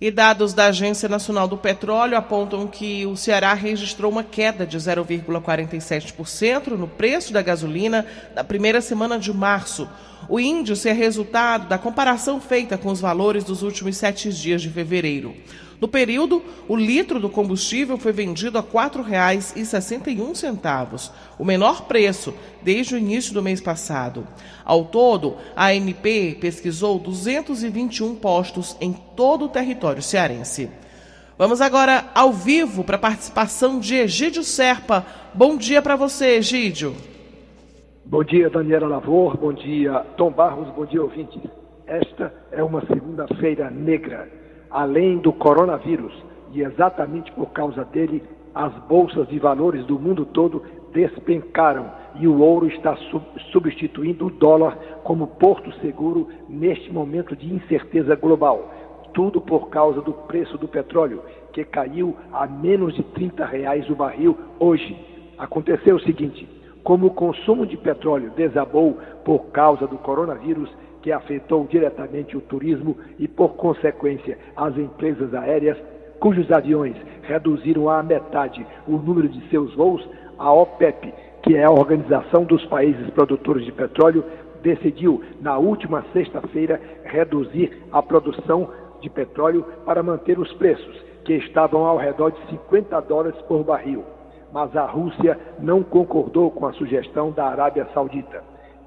E 0.00 0.12
dados 0.12 0.54
da 0.54 0.66
Agência 0.66 1.08
Nacional 1.08 1.48
do 1.48 1.56
Petróleo 1.56 2.16
apontam 2.16 2.68
que 2.68 3.04
o 3.04 3.16
Ceará 3.16 3.52
registrou 3.52 4.12
uma 4.12 4.22
queda 4.22 4.64
de 4.64 4.78
0,47% 4.78 6.68
no 6.68 6.86
preço 6.86 7.32
da 7.32 7.42
gasolina 7.42 8.06
na 8.32 8.44
primeira 8.44 8.80
semana 8.80 9.18
de 9.18 9.32
março. 9.32 9.88
O 10.28 10.38
índice 10.38 10.88
é 10.88 10.92
resultado 10.92 11.66
da 11.68 11.76
comparação 11.76 12.40
feita 12.40 12.78
com 12.78 12.90
os 12.92 13.00
valores 13.00 13.42
dos 13.42 13.64
últimos 13.64 13.96
sete 13.96 14.32
dias 14.32 14.62
de 14.62 14.70
fevereiro. 14.70 15.34
No 15.80 15.86
período, 15.86 16.42
o 16.66 16.74
litro 16.74 17.20
do 17.20 17.30
combustível 17.30 17.96
foi 17.96 18.10
vendido 18.10 18.58
a 18.58 18.60
R$ 18.60 18.66
4,61, 18.72 21.12
o 21.38 21.44
menor 21.44 21.82
preço 21.82 22.34
desde 22.62 22.96
o 22.96 22.98
início 22.98 23.32
do 23.32 23.40
mês 23.42 23.60
passado. 23.60 24.26
Ao 24.64 24.86
todo, 24.86 25.36
a 25.54 25.68
ANP 25.68 26.38
pesquisou 26.40 26.98
221 26.98 28.16
postos 28.16 28.76
em 28.80 28.92
todo 28.92 29.44
o 29.44 29.48
território 29.48 30.02
cearense. 30.02 30.68
Vamos 31.38 31.60
agora 31.60 32.06
ao 32.12 32.32
vivo 32.32 32.82
para 32.82 32.96
a 32.96 33.00
participação 33.00 33.78
de 33.78 33.94
Egídio 33.94 34.42
Serpa. 34.42 35.06
Bom 35.32 35.56
dia 35.56 35.80
para 35.80 35.94
você, 35.94 36.38
Egídio. 36.38 36.96
Bom 38.04 38.24
dia, 38.24 38.50
Daniela 38.50 38.88
Lavor. 38.88 39.36
Bom 39.36 39.52
dia, 39.52 40.04
Tom 40.16 40.32
Barros. 40.32 40.74
Bom 40.74 40.84
dia, 40.84 41.00
ouvintes. 41.00 41.40
Esta 41.86 42.34
é 42.50 42.64
uma 42.64 42.84
segunda-feira 42.86 43.70
negra 43.70 44.37
além 44.70 45.18
do 45.18 45.32
coronavírus, 45.32 46.12
e 46.52 46.62
exatamente 46.62 47.30
por 47.32 47.50
causa 47.50 47.84
dele, 47.84 48.22
as 48.54 48.72
bolsas 48.88 49.28
de 49.28 49.38
valores 49.38 49.84
do 49.86 49.98
mundo 49.98 50.24
todo 50.24 50.62
despencaram 50.92 51.86
e 52.18 52.26
o 52.26 52.40
ouro 52.40 52.66
está 52.66 52.96
sub 52.96 53.22
substituindo 53.52 54.26
o 54.26 54.30
dólar 54.30 54.76
como 55.04 55.26
porto 55.26 55.72
seguro 55.80 56.28
neste 56.48 56.92
momento 56.92 57.36
de 57.36 57.52
incerteza 57.52 58.16
global. 58.16 58.72
Tudo 59.12 59.40
por 59.40 59.68
causa 59.68 60.00
do 60.00 60.12
preço 60.12 60.58
do 60.58 60.68
petróleo, 60.68 61.22
que 61.52 61.64
caiu 61.64 62.16
a 62.32 62.46
menos 62.46 62.94
de 62.94 63.02
30 63.02 63.44
reais 63.44 63.88
o 63.88 63.94
barril 63.94 64.36
hoje. 64.58 64.96
Aconteceu 65.38 65.96
o 65.96 66.00
seguinte: 66.00 66.48
como 66.82 67.06
o 67.06 67.14
consumo 67.14 67.66
de 67.66 67.76
petróleo 67.76 68.32
desabou 68.36 68.98
por 69.24 69.46
causa 69.46 69.86
do 69.86 69.98
coronavírus, 69.98 70.70
que 71.02 71.12
afetou 71.12 71.66
diretamente 71.66 72.36
o 72.36 72.40
turismo 72.40 72.96
e, 73.18 73.28
por 73.28 73.50
consequência, 73.54 74.38
as 74.56 74.76
empresas 74.76 75.32
aéreas, 75.34 75.78
cujos 76.18 76.50
aviões 76.50 76.96
reduziram 77.22 77.88
à 77.88 78.02
metade 78.02 78.66
o 78.86 78.96
número 78.96 79.28
de 79.28 79.48
seus 79.48 79.74
voos, 79.74 80.06
a 80.38 80.52
OPEP, 80.52 81.12
que 81.42 81.56
é 81.56 81.64
a 81.64 81.70
Organização 81.70 82.44
dos 82.44 82.64
Países 82.66 83.08
Produtores 83.10 83.64
de 83.64 83.72
Petróleo, 83.72 84.24
decidiu, 84.62 85.22
na 85.40 85.56
última 85.58 86.04
sexta-feira, 86.12 86.80
reduzir 87.04 87.84
a 87.92 88.02
produção 88.02 88.68
de 89.00 89.08
petróleo 89.08 89.64
para 89.84 90.02
manter 90.02 90.38
os 90.38 90.52
preços, 90.54 90.96
que 91.24 91.34
estavam 91.34 91.84
ao 91.84 91.96
redor 91.96 92.30
de 92.30 92.40
50 92.50 93.00
dólares 93.02 93.40
por 93.42 93.62
barril. 93.62 94.04
Mas 94.52 94.74
a 94.74 94.86
Rússia 94.86 95.38
não 95.60 95.82
concordou 95.82 96.50
com 96.50 96.66
a 96.66 96.72
sugestão 96.72 97.30
da 97.30 97.46
Arábia 97.46 97.86
Saudita. 97.92 98.42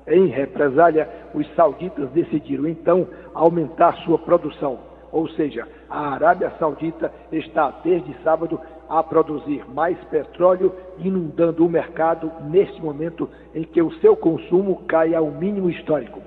Em 0.07 0.27
represália, 0.27 1.07
os 1.33 1.47
sauditas 1.55 2.09
decidiram 2.09 2.67
então 2.67 3.07
aumentar 3.33 3.95
sua 3.97 4.17
produção, 4.17 4.79
ou 5.11 5.27
seja, 5.29 5.67
a 5.89 6.13
Arábia 6.13 6.51
Saudita 6.57 7.11
está 7.31 7.69
desde 7.83 8.13
sábado 8.23 8.59
a 8.89 9.03
produzir 9.03 9.63
mais 9.69 9.97
petróleo, 10.05 10.73
inundando 10.97 11.65
o 11.65 11.69
mercado 11.69 12.31
neste 12.49 12.81
momento 12.81 13.29
em 13.53 13.63
que 13.63 13.81
o 13.81 13.91
seu 13.99 14.15
consumo 14.15 14.83
cai 14.87 15.13
ao 15.13 15.27
mínimo 15.27 15.69
histórico. 15.69 16.21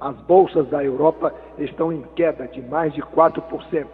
As 0.00 0.16
bolsas 0.22 0.68
da 0.68 0.82
Europa 0.82 1.32
estão 1.58 1.92
em 1.92 2.02
queda 2.16 2.48
de 2.48 2.60
mais 2.62 2.92
de 2.94 3.02
4%. 3.02 3.86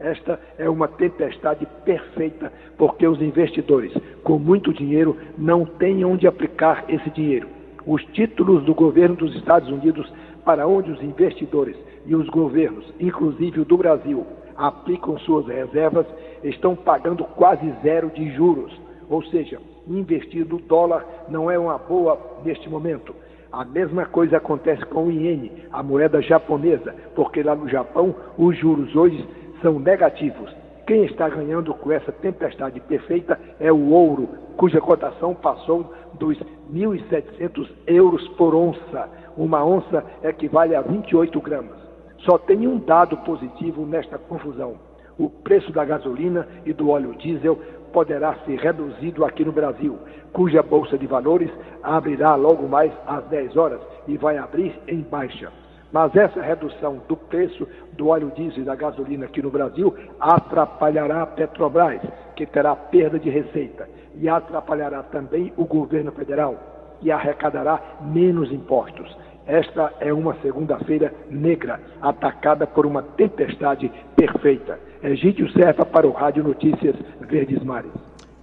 Esta 0.00 0.40
é 0.58 0.68
uma 0.68 0.88
tempestade 0.88 1.66
perfeita 1.84 2.52
porque 2.76 3.06
os 3.06 3.22
investidores 3.22 3.92
com 4.24 4.38
muito 4.38 4.72
dinheiro 4.72 5.16
não 5.38 5.64
têm 5.64 6.04
onde 6.04 6.26
aplicar 6.26 6.84
esse 6.88 7.08
dinheiro 7.10 7.61
os 7.86 8.04
títulos 8.12 8.64
do 8.64 8.74
governo 8.74 9.16
dos 9.16 9.34
Estados 9.36 9.68
Unidos 9.68 10.10
para 10.44 10.66
onde 10.66 10.90
os 10.90 11.02
investidores 11.02 11.76
e 12.06 12.14
os 12.14 12.28
governos, 12.28 12.84
inclusive 12.98 13.60
o 13.60 13.64
do 13.64 13.76
Brasil, 13.76 14.26
aplicam 14.56 15.18
suas 15.20 15.46
reservas, 15.46 16.06
estão 16.42 16.74
pagando 16.74 17.24
quase 17.24 17.72
zero 17.82 18.10
de 18.10 18.30
juros. 18.34 18.72
Ou 19.08 19.22
seja, 19.24 19.60
investir 19.86 20.46
no 20.46 20.58
dólar 20.58 21.06
não 21.28 21.50
é 21.50 21.58
uma 21.58 21.78
boa 21.78 22.18
neste 22.44 22.68
momento. 22.68 23.14
A 23.50 23.64
mesma 23.64 24.06
coisa 24.06 24.38
acontece 24.38 24.84
com 24.86 25.06
o 25.06 25.12
iene, 25.12 25.52
a 25.70 25.82
moeda 25.82 26.22
japonesa, 26.22 26.94
porque 27.14 27.42
lá 27.42 27.54
no 27.54 27.68
Japão 27.68 28.14
os 28.38 28.56
juros 28.56 28.94
hoje 28.96 29.26
são 29.60 29.78
negativos. 29.78 30.61
Quem 30.86 31.04
está 31.04 31.28
ganhando 31.28 31.72
com 31.74 31.92
essa 31.92 32.10
tempestade 32.10 32.80
perfeita 32.80 33.38
é 33.60 33.70
o 33.70 33.90
ouro, 33.90 34.28
cuja 34.56 34.80
cotação 34.80 35.32
passou 35.32 35.92
dos 36.14 36.36
1.700 36.72 37.68
euros 37.86 38.26
por 38.30 38.54
onça. 38.54 39.08
Uma 39.36 39.64
onça 39.64 40.04
equivale 40.24 40.74
a 40.74 40.80
28 40.80 41.40
gramas. 41.40 41.78
Só 42.18 42.36
tem 42.36 42.66
um 42.66 42.78
dado 42.78 43.16
positivo 43.18 43.86
nesta 43.86 44.18
confusão. 44.18 44.74
O 45.16 45.30
preço 45.30 45.70
da 45.72 45.84
gasolina 45.84 46.48
e 46.66 46.72
do 46.72 46.90
óleo 46.90 47.14
diesel 47.14 47.58
poderá 47.92 48.34
ser 48.46 48.58
reduzido 48.58 49.24
aqui 49.24 49.44
no 49.44 49.52
Brasil, 49.52 49.98
cuja 50.32 50.62
Bolsa 50.62 50.98
de 50.98 51.06
Valores 51.06 51.50
abrirá 51.82 52.34
logo 52.34 52.66
mais 52.66 52.92
às 53.06 53.24
10 53.26 53.56
horas 53.56 53.80
e 54.08 54.16
vai 54.16 54.36
abrir 54.38 54.74
em 54.88 55.00
baixa. 55.00 55.52
Mas 55.92 56.16
essa 56.16 56.40
redução 56.40 57.02
do 57.06 57.16
preço 57.16 57.68
do 57.92 58.08
óleo 58.08 58.32
diesel 58.36 58.62
e 58.62 58.66
da 58.66 58.74
gasolina 58.74 59.26
aqui 59.26 59.42
no 59.42 59.50
Brasil 59.50 59.94
atrapalhará 60.18 61.22
a 61.22 61.26
Petrobras, 61.26 62.00
que 62.34 62.46
terá 62.46 62.74
perda 62.74 63.18
de 63.18 63.30
receita, 63.30 63.88
e 64.14 64.28
atrapalhará 64.28 65.02
também 65.02 65.52
o 65.56 65.64
governo 65.64 66.12
federal, 66.12 66.98
e 67.02 67.10
arrecadará 67.10 67.80
menos 68.00 68.50
impostos. 68.52 69.16
Esta 69.46 69.92
é 70.00 70.12
uma 70.12 70.36
segunda-feira 70.40 71.12
negra, 71.28 71.80
atacada 72.00 72.66
por 72.66 72.86
uma 72.86 73.02
tempestade 73.02 73.90
perfeita. 74.14 74.78
Egídio 75.02 75.50
Serpa 75.52 75.84
para 75.84 76.06
o 76.06 76.12
Rádio 76.12 76.44
Notícias 76.44 76.94
Verdes 77.20 77.62
Mares. 77.64 77.90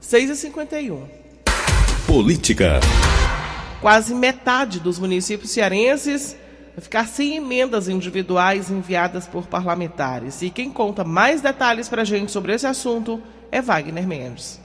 6h51. 0.01 0.97
Política. 2.05 2.81
Quase 3.81 4.13
metade 4.13 4.81
dos 4.81 4.99
municípios 4.99 5.51
cearenses 5.51 6.37
ficar 6.77 7.07
sem 7.07 7.35
emendas 7.35 7.87
individuais 7.87 8.69
enviadas 8.69 9.27
por 9.27 9.47
parlamentares. 9.47 10.41
E 10.41 10.49
quem 10.49 10.71
conta 10.71 11.03
mais 11.03 11.41
detalhes 11.41 11.89
para 11.89 12.03
a 12.03 12.05
gente 12.05 12.31
sobre 12.31 12.53
esse 12.53 12.67
assunto 12.67 13.21
é 13.51 13.61
Wagner 13.61 14.07
Mendes. 14.07 14.59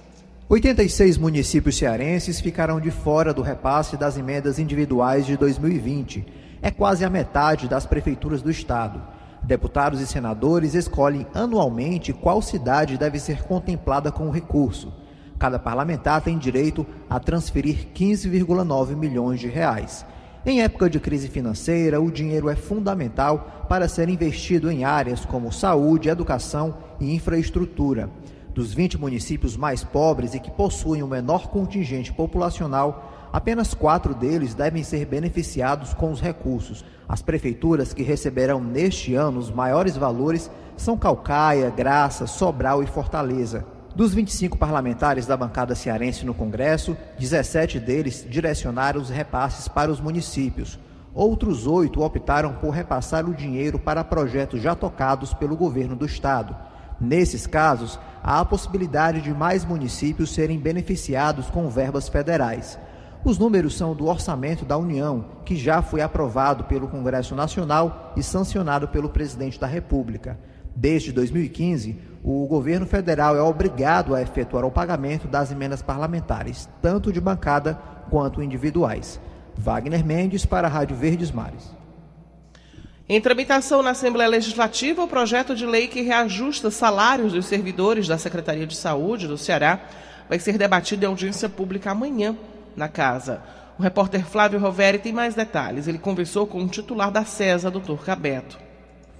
86 0.49 1.17
municípios 1.17 1.77
cearenses 1.77 2.41
ficarão 2.41 2.79
de 2.79 2.91
fora 2.91 3.33
do 3.33 3.41
repasse 3.41 3.97
das 3.97 4.19
emendas 4.19 4.59
individuais 4.59 5.25
de 5.25 5.37
2020. 5.37 6.27
É 6.61 6.71
quase 6.71 7.05
a 7.05 7.11
metade 7.11 7.67
das 7.67 7.87
prefeituras 7.87 8.43
do 8.43 8.51
estado. 8.51 9.03
Deputados 9.43 10.01
e 10.01 10.07
senadores 10.07 10.75
escolhem 10.75 11.27
anualmente 11.35 12.13
qual 12.13 12.41
cidade 12.41 12.97
deve 12.97 13.19
ser 13.19 13.43
contemplada 13.43 14.13
com 14.13 14.29
o 14.29 14.31
recurso. 14.31 14.93
Cada 15.39 15.59
parlamentar 15.59 16.23
tem 16.23 16.39
direito 16.39 16.87
a 17.09 17.19
transferir 17.19 17.89
15,9 17.95 18.97
milhões 18.97 19.41
de 19.41 19.49
reais. 19.49 20.07
Em 20.47 20.61
época 20.61 20.91
de 20.91 21.01
crise 21.01 21.27
financeira, 21.29 22.03
o 22.03 22.11
dinheiro 22.11 22.51
é 22.51 22.55
fundamental 22.55 23.65
para 23.67 23.89
ser 23.89 24.11
investido 24.11 24.71
em 24.71 24.85
áreas 24.85 25.25
como 25.25 25.51
saúde, 25.51 26.11
educação 26.11 26.77
e 27.01 27.15
infraestrutura. 27.15 28.11
Dos 28.53 28.75
20 28.75 28.99
municípios 28.99 29.57
mais 29.57 29.83
pobres 29.83 30.35
e 30.35 30.39
que 30.39 30.51
possuem 30.51 31.03
o 31.03 31.09
menor 31.09 31.49
contingente 31.49 32.13
populacional, 32.13 33.31
apenas 33.33 33.73
quatro 33.73 34.15
deles 34.15 34.55
devem 34.55 34.85
ser 34.85 35.07
beneficiados 35.07 35.95
com 35.95 36.13
os 36.13 36.21
recursos. 36.21 36.85
As 37.09 37.23
prefeituras 37.23 37.95
que 37.95 38.03
receberão 38.03 38.63
neste 38.63 39.15
ano 39.15 39.39
os 39.39 39.51
maiores 39.51 39.97
valores 39.97 40.51
são 40.77 40.99
Calcaia, 40.99 41.71
Graça, 41.71 42.27
Sobral 42.27 42.83
e 42.83 42.87
Fortaleza. 42.87 43.65
Dos 43.95 44.13
25 44.13 44.59
parlamentares 44.59 45.25
da 45.25 45.37
bancada 45.37 45.73
cearense 45.77 46.27
no 46.27 46.35
Congresso, 46.35 46.97
17 47.17 47.79
deles 47.79 48.27
direcionaram 48.29 49.01
os 49.01 49.09
repasses 49.09 49.69
para 49.69 49.89
os 49.89 50.01
municípios. 50.01 50.81
Outros 51.15 51.65
oito 51.65 52.03
optaram 52.03 52.55
por 52.55 52.71
repassar 52.71 53.25
o 53.25 53.33
dinheiro 53.33 53.79
para 53.79 54.03
projetos 54.03 54.61
já 54.61 54.75
tocados 54.75 55.33
pelo 55.33 55.57
governo 55.57 55.95
do 55.95 56.05
estado. 56.05 56.57
Nesses 57.01 57.47
casos, 57.47 57.97
há 58.21 58.41
a 58.41 58.45
possibilidade 58.45 59.21
de 59.21 59.33
mais 59.33 59.65
municípios 59.65 60.35
serem 60.35 60.59
beneficiados 60.59 61.49
com 61.49 61.69
verbas 61.69 62.09
federais. 62.09 62.77
Os 63.25 63.39
números 63.39 63.77
são 63.77 63.95
do 63.95 64.07
orçamento 64.07 64.65
da 64.65 64.77
União, 64.77 65.25
que 65.45 65.55
já 65.55 65.81
foi 65.81 66.03
aprovado 66.03 66.65
pelo 66.65 66.89
Congresso 66.89 67.37
Nacional 67.37 68.13
e 68.17 68.25
sancionado 68.25 68.89
pelo 68.89 69.09
presidente 69.09 69.59
da 69.59 69.69
República. 69.69 70.37
Desde 70.75 71.13
2015, 71.13 71.97
o 72.23 72.47
governo 72.47 72.87
federal 72.87 73.37
é 73.37 73.43
obrigado 73.43 74.15
a 74.15 74.23
efetuar 74.23 74.65
o 74.65 74.71
pagamento 74.71 75.29
das 75.29 75.53
emendas 75.53 75.83
parlamentares, 75.83 76.69
tanto 76.81 77.13
de 77.13 77.21
bancada 77.21 77.79
quanto 78.11 78.43
individuais. 78.43 79.21
Wagner 79.57 80.05
Mendes 80.05 80.45
para 80.45 80.67
a 80.67 80.71
Rádio 80.71 80.97
Verdes 80.97 81.31
Mares. 81.31 81.73
Em 83.07 83.21
tramitação 83.21 83.83
na 83.83 83.91
Assembleia 83.91 84.31
Legislativa, 84.31 85.05
o 85.05 85.09
projeto 85.09 85.55
de 85.55 85.67
lei 85.67 85.89
que 85.89 86.01
reajusta 86.01 86.71
salários 86.71 87.35
dos 87.35 87.45
servidores 87.45 88.09
da 88.09 88.17
Secretaria 88.17 88.67
de 88.67 88.75
Saúde 88.75 89.29
do 89.29 89.37
Ceará 89.37 89.81
vai 90.27 90.39
ser 90.39 90.57
debatido 90.57 91.05
em 91.05 91.09
audiência 91.09 91.49
pública 91.49 91.91
amanhã 91.91 92.35
na 92.75 92.89
casa. 92.89 93.43
O 93.79 93.83
repórter 93.83 94.25
Flávio 94.25 94.59
Roveri 94.59 94.99
tem 94.99 95.13
mais 95.13 95.35
detalhes. 95.35 95.87
Ele 95.87 95.99
conversou 95.99 96.47
com 96.47 96.63
o 96.63 96.69
titular 96.69 97.11
da 97.11 97.25
CESA, 97.25 97.71
Dr. 97.71 98.03
Cabeto. 98.03 98.64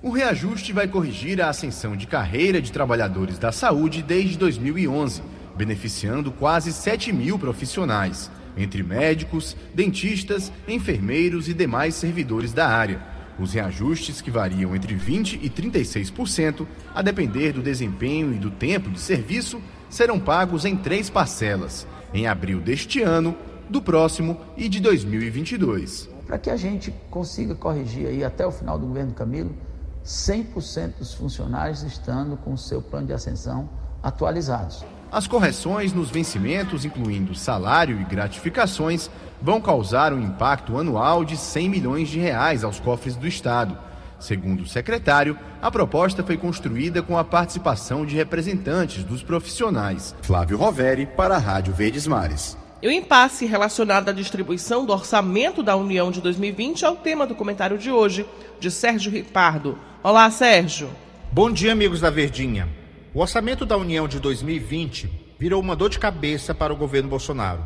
O 0.05 0.11
reajuste 0.11 0.71
vai 0.71 0.87
corrigir 0.87 1.41
a 1.41 1.49
ascensão 1.49 1.97
de 1.97 2.07
carreira 2.07 2.61
de 2.61 2.71
trabalhadores 2.71 3.39
da 3.39 3.51
saúde 3.51 4.03
desde 4.03 4.37
2011, 4.37 5.23
beneficiando 5.57 6.31
quase 6.31 6.75
7 6.75 7.11
mil 7.11 7.39
profissionais, 7.39 8.31
entre 8.55 8.83
médicos, 8.83 9.57
dentistas, 9.75 10.53
enfermeiros 10.69 11.49
e 11.49 11.55
demais 11.55 11.95
servidores 11.95 12.53
da 12.53 12.69
área. 12.69 13.01
Os 13.39 13.55
reajustes, 13.55 14.21
que 14.21 14.31
variam 14.31 14.77
entre 14.77 14.95
20% 14.95 15.39
e 15.41 15.49
36%, 15.49 16.67
a 16.95 17.01
depender 17.01 17.53
do 17.53 17.63
desempenho 17.63 18.35
e 18.35 18.39
do 18.39 18.51
tempo 18.51 18.91
de 18.91 19.01
serviço, 19.01 19.59
serão 19.89 20.21
pagos 20.21 20.67
em 20.67 20.77
três 20.77 21.09
parcelas, 21.09 21.87
em 22.13 22.27
abril 22.27 22.61
deste 22.61 23.01
ano, 23.01 23.35
do 23.71 23.81
próximo 23.81 24.39
e 24.55 24.69
de 24.69 24.81
2022. 24.81 26.11
Para 26.27 26.37
que 26.37 26.51
a 26.51 26.59
gente 26.59 26.93
consiga 27.09 27.55
corrigir 27.55 28.07
aí 28.07 28.23
até 28.23 28.47
o 28.47 28.53
final 28.53 28.79
do 28.79 28.87
governo 28.87 29.15
Camilo, 29.15 29.57
100% 30.05 30.99
dos 30.99 31.15
funcionários 31.15 31.83
estando 31.83 32.37
com 32.37 32.53
o 32.53 32.59
seu 32.59 32.83
plano 32.83 33.07
de 33.07 33.13
ascensão 33.13 33.69
atualizados. 34.03 34.85
As 35.11 35.27
correções 35.27 35.93
nos 35.93 36.11
vencimentos, 36.11 36.85
incluindo 36.85 37.35
salário 37.35 38.01
e 38.01 38.05
gratificações, 38.05 39.09
vão 39.41 39.61
causar 39.61 40.13
um 40.13 40.21
impacto 40.21 40.77
anual 40.77 41.25
de 41.25 41.37
100 41.37 41.69
milhões 41.69 42.09
de 42.09 42.19
reais 42.19 42.65
aos 42.65 42.81
cofres 42.81 43.17
do 43.17 43.27
Estado. 43.27 43.79
Segundo 44.19 44.63
o 44.63 44.67
secretário, 44.67 45.39
a 45.63 45.71
proposta 45.71 46.25
foi 46.25 46.37
construída 46.37 47.03
com 47.03 47.17
a 47.17 47.25
participação 47.25 48.05
de 48.05 48.17
representantes 48.17 49.05
dos 49.05 49.23
profissionais. 49.23 50.15
Flávio 50.23 50.57
Roveri, 50.57 51.07
para 51.07 51.37
a 51.37 51.39
Rádio 51.39 51.73
Verdes 51.73 52.07
Mares. 52.07 52.64
E 52.83 52.89
o 52.89 52.91
impasse 52.91 53.47
relacionado 53.47 54.09
à 54.09 54.13
distribuição 54.13 54.85
do 54.85 54.93
orçamento 54.93 55.63
da 55.63 55.75
União 55.77 56.11
de 56.11 56.21
2020 56.21 56.85
é 56.85 56.91
o 56.91 56.97
tema 56.97 57.27
do 57.27 57.35
comentário 57.35 57.79
de 57.79 57.91
hoje, 57.91 58.27
de 58.61 58.71
Sérgio 58.71 59.11
Ripardo. 59.11 59.79
Olá, 60.03 60.31
Sérgio. 60.31 60.91
Bom 61.33 61.51
dia, 61.51 61.73
amigos 61.73 62.01
da 62.01 62.11
Verdinha. 62.11 62.69
O 63.15 63.21
orçamento 63.21 63.65
da 63.65 63.77
União 63.77 64.07
de 64.07 64.21
2020 64.21 65.11
virou 65.39 65.63
uma 65.63 65.75
dor 65.75 65.89
de 65.89 65.99
cabeça 65.99 66.55
para 66.55 66.73
o 66.73 66.77
governo 66.77 67.09
Bolsonaro. 67.09 67.65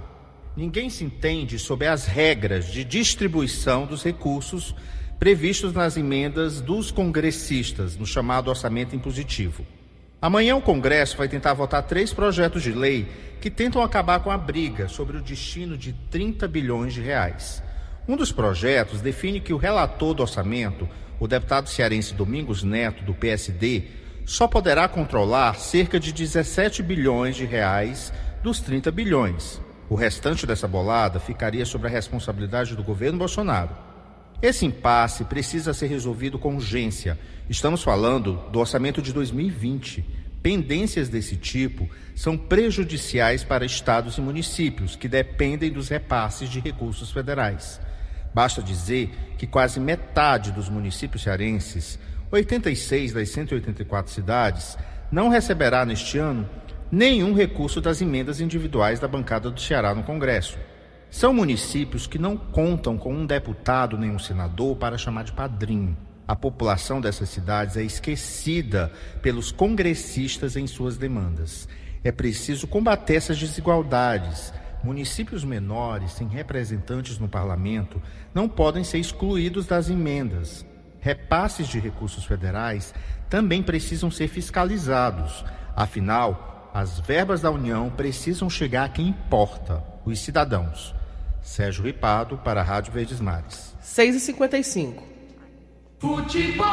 Ninguém 0.56 0.88
se 0.90 1.04
entende 1.04 1.58
sobre 1.58 1.86
as 1.86 2.04
regras 2.04 2.70
de 2.70 2.84
distribuição 2.84 3.86
dos 3.86 4.02
recursos 4.02 4.74
previstos 5.18 5.72
nas 5.72 5.96
emendas 5.96 6.60
dos 6.60 6.90
congressistas 6.90 7.96
no 7.96 8.06
chamado 8.06 8.48
orçamento 8.48 8.94
impositivo. 8.94 9.66
Amanhã 10.20 10.56
o 10.56 10.62
Congresso 10.62 11.16
vai 11.16 11.28
tentar 11.28 11.54
votar 11.54 11.84
três 11.84 12.12
projetos 12.12 12.60
de 12.60 12.72
lei 12.72 13.06
que 13.40 13.48
tentam 13.48 13.80
acabar 13.80 14.18
com 14.18 14.32
a 14.32 14.36
briga 14.36 14.88
sobre 14.88 15.16
o 15.16 15.22
destino 15.22 15.78
de 15.78 15.92
30 16.10 16.48
bilhões 16.48 16.92
de 16.92 17.00
reais. 17.00 17.62
Um 18.08 18.16
dos 18.16 18.32
projetos 18.32 19.00
define 19.00 19.40
que 19.40 19.52
o 19.52 19.56
relator 19.56 20.14
do 20.14 20.22
orçamento, 20.22 20.88
o 21.20 21.28
deputado 21.28 21.68
cearense 21.68 22.14
Domingos 22.14 22.64
Neto, 22.64 23.04
do 23.04 23.14
PSD, 23.14 23.84
só 24.26 24.48
poderá 24.48 24.88
controlar 24.88 25.54
cerca 25.54 26.00
de 26.00 26.12
17 26.12 26.82
bilhões 26.82 27.36
de 27.36 27.44
reais 27.44 28.12
dos 28.42 28.58
30 28.58 28.90
bilhões. 28.90 29.60
O 29.88 29.94
restante 29.94 30.44
dessa 30.44 30.66
bolada 30.66 31.20
ficaria 31.20 31.64
sob 31.64 31.86
a 31.86 31.90
responsabilidade 31.90 32.74
do 32.74 32.82
governo 32.82 33.18
Bolsonaro. 33.18 33.87
Esse 34.40 34.64
impasse 34.64 35.24
precisa 35.24 35.74
ser 35.74 35.88
resolvido 35.88 36.38
com 36.38 36.54
urgência. 36.54 37.18
Estamos 37.50 37.82
falando 37.82 38.34
do 38.52 38.60
orçamento 38.60 39.02
de 39.02 39.12
2020. 39.12 40.04
Pendências 40.40 41.08
desse 41.08 41.34
tipo 41.34 41.90
são 42.14 42.38
prejudiciais 42.38 43.42
para 43.42 43.66
estados 43.66 44.16
e 44.16 44.20
municípios 44.20 44.94
que 44.94 45.08
dependem 45.08 45.72
dos 45.72 45.88
repasses 45.88 46.48
de 46.48 46.60
recursos 46.60 47.10
federais. 47.10 47.80
Basta 48.32 48.62
dizer 48.62 49.10
que 49.36 49.46
quase 49.46 49.80
metade 49.80 50.52
dos 50.52 50.68
municípios 50.68 51.24
cearenses 51.24 51.98
86 52.30 53.12
das 53.14 53.28
184 53.30 54.12
cidades 54.12 54.78
não 55.10 55.28
receberá 55.28 55.84
neste 55.84 56.16
ano 56.16 56.48
nenhum 56.92 57.34
recurso 57.34 57.80
das 57.80 58.00
emendas 58.00 58.40
individuais 58.40 59.00
da 59.00 59.08
bancada 59.08 59.50
do 59.50 59.60
Ceará 59.60 59.94
no 59.94 60.04
Congresso. 60.04 60.58
São 61.10 61.32
municípios 61.32 62.06
que 62.06 62.18
não 62.18 62.36
contam 62.36 62.98
com 62.98 63.14
um 63.14 63.24
deputado 63.24 63.96
nem 63.96 64.10
um 64.10 64.18
senador 64.18 64.76
para 64.76 64.98
chamar 64.98 65.24
de 65.24 65.32
padrinho. 65.32 65.96
A 66.26 66.36
população 66.36 67.00
dessas 67.00 67.30
cidades 67.30 67.78
é 67.78 67.82
esquecida 67.82 68.92
pelos 69.22 69.50
congressistas 69.50 70.54
em 70.56 70.66
suas 70.66 70.98
demandas. 70.98 71.66
É 72.04 72.12
preciso 72.12 72.66
combater 72.66 73.14
essas 73.14 73.38
desigualdades. 73.38 74.52
Municípios 74.84 75.42
menores, 75.42 76.12
sem 76.12 76.28
representantes 76.28 77.18
no 77.18 77.26
parlamento, 77.26 78.00
não 78.34 78.46
podem 78.46 78.84
ser 78.84 78.98
excluídos 78.98 79.66
das 79.66 79.88
emendas. 79.88 80.66
Repasses 81.00 81.66
de 81.66 81.80
recursos 81.80 82.26
federais 82.26 82.94
também 83.30 83.62
precisam 83.62 84.10
ser 84.10 84.28
fiscalizados. 84.28 85.42
Afinal, 85.74 86.70
as 86.74 87.00
verbas 87.00 87.40
da 87.40 87.50
União 87.50 87.88
precisam 87.88 88.50
chegar 88.50 88.84
a 88.84 88.88
quem 88.90 89.08
importa, 89.08 89.82
os 90.04 90.20
cidadãos. 90.20 90.97
Sérgio 91.48 91.82
Ripado, 91.82 92.36
para 92.36 92.60
a 92.60 92.62
Rádio 92.62 92.92
Verdes 92.92 93.20
Mares. 93.20 93.74
6h55. 93.82 94.96
Futebol. 95.98 96.66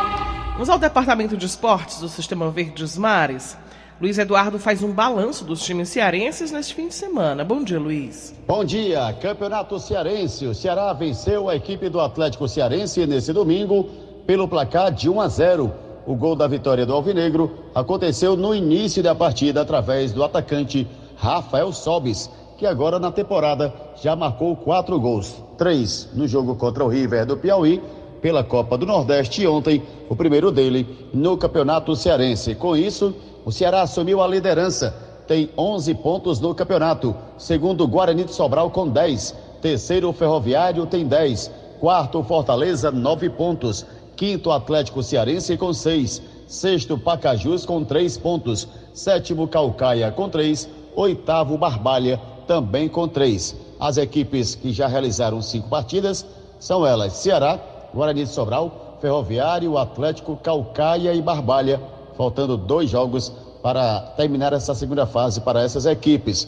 Vamos 0.52 0.70
ao 0.70 0.78
departamento 0.78 1.38
de 1.38 1.46
esportes 1.46 2.02
do 2.02 2.10
Sistema 2.10 2.52
Verdes 2.52 2.98
Mares. 2.98 3.58
Luiz 4.02 4.18
Eduardo 4.18 4.60
faz 4.60 4.84
um 4.84 4.92
balanço 4.92 5.46
dos 5.46 5.64
times 5.64 5.88
cearenses 5.88 6.52
neste 6.52 6.76
fim 6.76 6.90
de 6.90 6.94
semana. 6.94 7.46
Bom 7.46 7.64
dia, 7.64 7.80
Luiz. 7.80 8.36
Bom 8.46 8.66
dia. 8.66 9.14
Campeonato 9.22 9.80
Cearense. 9.80 10.46
O 10.46 10.54
Ceará 10.54 10.92
venceu 10.92 11.50
a 11.50 11.56
equipe 11.56 11.88
do 11.88 12.02
Atlético 12.02 12.46
Cearense 12.46 13.08
nesse 13.08 13.32
domingo 13.32 13.90
pelo 14.28 14.46
placar 14.46 14.92
de 14.92 15.10
1 15.10 15.22
a 15.22 15.28
0. 15.30 15.74
O 16.06 16.16
gol 16.16 16.36
da 16.36 16.48
vitória 16.48 16.86
do 16.86 16.94
Alvinegro 16.94 17.64
aconteceu 17.74 18.36
no 18.36 18.54
início 18.54 19.02
da 19.02 19.16
partida 19.16 19.62
através 19.62 20.12
do 20.12 20.22
atacante 20.22 20.86
Rafael 21.16 21.72
Sobis, 21.72 22.30
que 22.58 22.66
agora 22.66 23.00
na 23.00 23.12
temporada 23.12 23.74
já 24.02 24.16
marcou 24.16 24.56
quatro 24.56 25.00
gols. 25.00 25.36
Três 25.58 26.10
no 26.14 26.28
jogo 26.28 26.56
contra 26.56 26.84
o 26.84 26.88
River 26.88 27.26
do 27.26 27.38
Piauí 27.38 27.82
pela 28.22 28.44
Copa 28.44 28.78
do 28.78 28.86
Nordeste 28.86 29.44
e 29.44 29.48
ontem 29.48 29.84
o 30.10 30.16
primeiro 30.16 30.52
dele 30.52 31.10
no 31.14 31.38
Campeonato 31.38 31.96
Cearense. 31.96 32.56
Com 32.56 32.76
isso, 32.76 33.14
o 33.46 33.52
Ceará 33.52 33.82
assumiu 33.82 34.22
a 34.22 34.28
liderança, 34.28 34.96
tem 35.28 35.50
11 35.58 35.94
pontos 35.96 36.40
no 36.40 36.56
campeonato. 36.56 37.16
Segundo, 37.38 37.88
Guarani 37.88 38.24
de 38.24 38.34
Sobral 38.34 38.70
com 38.72 38.88
10. 38.88 39.36
Terceiro, 39.62 40.14
Ferroviário 40.14 40.86
tem 40.86 41.06
10. 41.06 41.52
Quarto, 41.80 42.24
Fortaleza, 42.24 42.92
9 42.92 43.30
pontos. 43.32 43.86
Quinto, 44.16 44.52
Atlético 44.52 45.04
Cearense 45.04 45.58
com 45.58 45.74
6. 45.74 46.22
Sexto, 46.48 46.98
Pacajus 46.98 47.66
com 47.66 47.84
3 47.84 48.18
pontos. 48.18 48.68
Sétimo, 48.94 49.48
Calcaia 49.48 50.12
com 50.12 50.30
3. 50.30 50.70
Oitavo, 50.96 51.58
Barbalha 51.58 52.20
também 52.48 52.88
com 52.88 53.08
3. 53.08 53.56
As 53.80 53.98
equipes 53.98 54.56
que 54.56 54.72
já 54.72 54.88
realizaram 54.88 55.42
cinco 55.42 55.70
partidas 55.70 56.26
são 56.60 56.86
elas: 56.86 57.14
Ceará, 57.14 57.60
Guarani 57.94 58.24
de 58.24 58.30
Sobral, 58.30 58.98
Ferroviário, 59.02 59.78
Atlético, 59.78 60.38
Calcaia 60.38 61.14
e 61.14 61.22
Barbalha 61.22 61.80
faltando 62.16 62.58
dois 62.58 62.90
jogos 62.90 63.32
para 63.62 64.00
terminar 64.16 64.54
essa 64.54 64.74
segunda 64.74 65.06
fase 65.06 65.42
para 65.42 65.62
essas 65.62 65.86
equipes. 65.86 66.48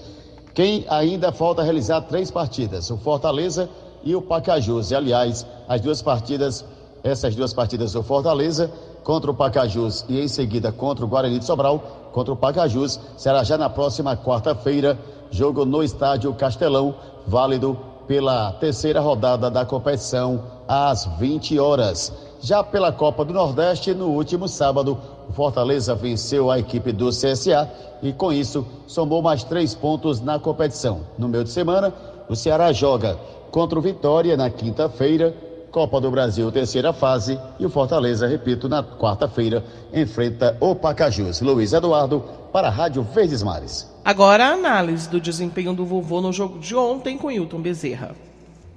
Quem 0.54 0.86
ainda 0.90 1.32
falta 1.32 1.62
realizar 1.62 2.02
três 2.02 2.32
partidas, 2.32 2.90
o 2.90 2.98
Fortaleza 2.98 3.70
e 4.04 4.16
o 4.16 4.22
Pacajus. 4.22 4.92
E, 4.92 4.96
aliás, 4.96 5.46
as 5.68 5.82
duas 5.82 6.02
partidas, 6.02 6.66
essas 7.04 7.36
duas 7.36 7.54
partidas 7.54 7.94
do 7.94 8.02
Fortaleza 8.02 8.72
contra 9.04 9.30
o 9.32 9.34
Pacajus 9.34 10.04
e 10.10 10.20
em 10.20 10.28
seguida 10.28 10.72
contra 10.72 11.06
o 11.06 11.08
Guarani 11.08 11.40
de 11.40 11.46
Sobral, 11.46 11.80
contra 12.12 12.34
o 12.34 12.38
Pacajus, 12.38 13.00
será 13.16 13.44
já 13.44 13.58
na 13.58 13.70
próxima 13.70 14.18
quarta-feira, 14.18 14.98
jogo 15.32 15.66
no 15.66 15.84
estádio 15.84 16.34
Castelão, 16.34 16.96
válido 17.26 17.78
pela 18.08 18.54
terceira 18.54 19.02
rodada 19.02 19.50
da 19.50 19.66
competição 19.66 20.44
às 20.68 21.06
20 21.20 21.60
horas. 21.60 22.14
Já 22.42 22.64
pela 22.64 22.92
Copa 22.92 23.26
do 23.26 23.34
Nordeste, 23.34 23.94
no 23.94 24.08
último 24.08 24.48
sábado, 24.48 24.98
o 25.28 25.34
Fortaleza 25.34 25.94
venceu 25.94 26.50
a 26.50 26.60
equipe 26.60 26.92
do 26.92 27.10
CSA 27.10 27.70
e, 28.02 28.14
com 28.14 28.32
isso, 28.32 28.66
somou 28.86 29.22
mais 29.22 29.44
três 29.44 29.76
pontos 29.76 30.22
na 30.22 30.40
competição. 30.40 31.02
No 31.18 31.28
meio 31.28 31.44
de 31.44 31.50
semana, 31.50 31.94
o 32.30 32.36
Ceará 32.36 32.72
joga 32.72 33.18
contra 33.52 33.78
o 33.78 33.82
Vitória 33.82 34.38
na 34.38 34.50
quinta-feira, 34.50 35.36
Copa 35.72 36.00
do 36.00 36.10
Brasil, 36.10 36.52
terceira 36.52 36.94
fase, 36.94 37.40
e 37.60 37.66
o 37.66 37.70
Fortaleza, 37.70 38.28
repito, 38.28 38.70
na 38.70 38.84
quarta-feira, 38.84 39.64
enfrenta 39.94 40.58
o 40.60 40.74
Pacajus. 40.76 41.42
Luiz 41.42 41.74
Eduardo, 41.74 42.22
para 42.52 42.68
a 42.68 42.72
Rádio 42.72 43.04
Verdes 43.04 43.44
Mares. 43.44 43.92
Agora 44.04 44.46
a 44.46 44.54
análise 44.54 45.10
do 45.10 45.20
desempenho 45.20 45.74
do 45.74 45.86
vovô 45.86 46.22
no 46.22 46.32
jogo 46.32 46.60
de 46.60 46.76
ontem 46.76 47.18
com 47.18 47.30
Hilton 47.30 47.62
Bezerra. 47.62 48.16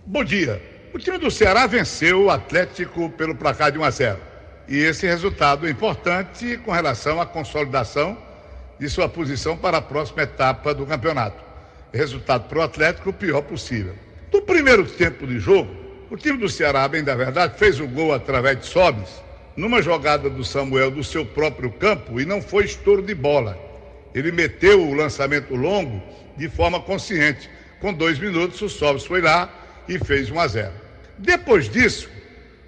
Bom 0.04 0.24
dia. 0.24 0.60
O 0.92 0.98
time 0.98 1.18
do 1.18 1.30
Ceará 1.30 1.66
venceu 1.66 2.24
o 2.24 2.30
Atlético 2.30 3.08
pelo 3.10 3.36
placar 3.36 3.70
de 3.70 3.78
1 3.78 3.84
a 3.84 3.90
0. 3.90 4.18
E 4.68 4.76
esse 4.78 5.06
resultado 5.06 5.66
é 5.66 5.70
importante 5.70 6.58
com 6.58 6.72
relação 6.72 7.20
à 7.20 7.26
consolidação 7.26 8.16
de 8.78 8.88
sua 8.88 9.08
posição 9.08 9.56
para 9.56 9.78
a 9.78 9.82
próxima 9.82 10.22
etapa 10.22 10.74
do 10.74 10.84
campeonato. 10.84 11.42
Resultado 11.92 12.48
para 12.48 12.58
o 12.58 12.62
Atlético 12.62 13.10
o 13.10 13.12
pior 13.12 13.42
possível. 13.42 13.94
No 14.32 14.42
primeiro 14.42 14.84
tempo 14.84 15.26
de 15.26 15.38
jogo, 15.38 15.74
o 16.10 16.16
time 16.16 16.36
do 16.36 16.48
Ceará, 16.48 16.86
bem 16.88 17.04
da 17.04 17.14
verdade, 17.14 17.56
fez 17.56 17.78
o 17.78 17.86
gol 17.86 18.12
através 18.12 18.58
de 18.58 18.66
Sobis, 18.66 19.22
numa 19.56 19.80
jogada 19.80 20.28
do 20.28 20.44
Samuel 20.44 20.90
do 20.90 21.04
seu 21.04 21.24
próprio 21.24 21.70
campo 21.70 22.20
e 22.20 22.24
não 22.24 22.42
foi 22.42 22.64
estouro 22.64 23.00
de 23.00 23.14
bola. 23.14 23.56
Ele 24.12 24.32
meteu 24.32 24.82
o 24.82 24.92
lançamento 24.92 25.54
longo 25.54 26.02
de 26.36 26.48
forma 26.48 26.80
consciente. 26.80 27.48
Com 27.80 27.94
dois 27.94 28.18
minutos, 28.18 28.60
o 28.60 28.68
Sobis 28.68 29.04
foi 29.04 29.20
lá 29.20 29.48
e 29.88 29.98
fez 29.98 30.30
1 30.30 30.40
a 30.40 30.48
0. 30.48 30.72
Depois 31.16 31.68
disso, 31.68 32.10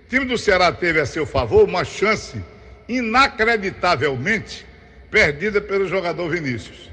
time 0.09 0.24
do 0.24 0.38
Ceará 0.38 0.70
teve 0.70 1.00
a 1.00 1.07
seu 1.07 1.26
favor 1.26 1.68
uma 1.68 1.85
chance 1.85 2.40
inacreditavelmente 2.88 4.66
perdida 5.11 5.61
pelo 5.61 5.88
jogador 5.88 6.28
Vinícius, 6.28 6.90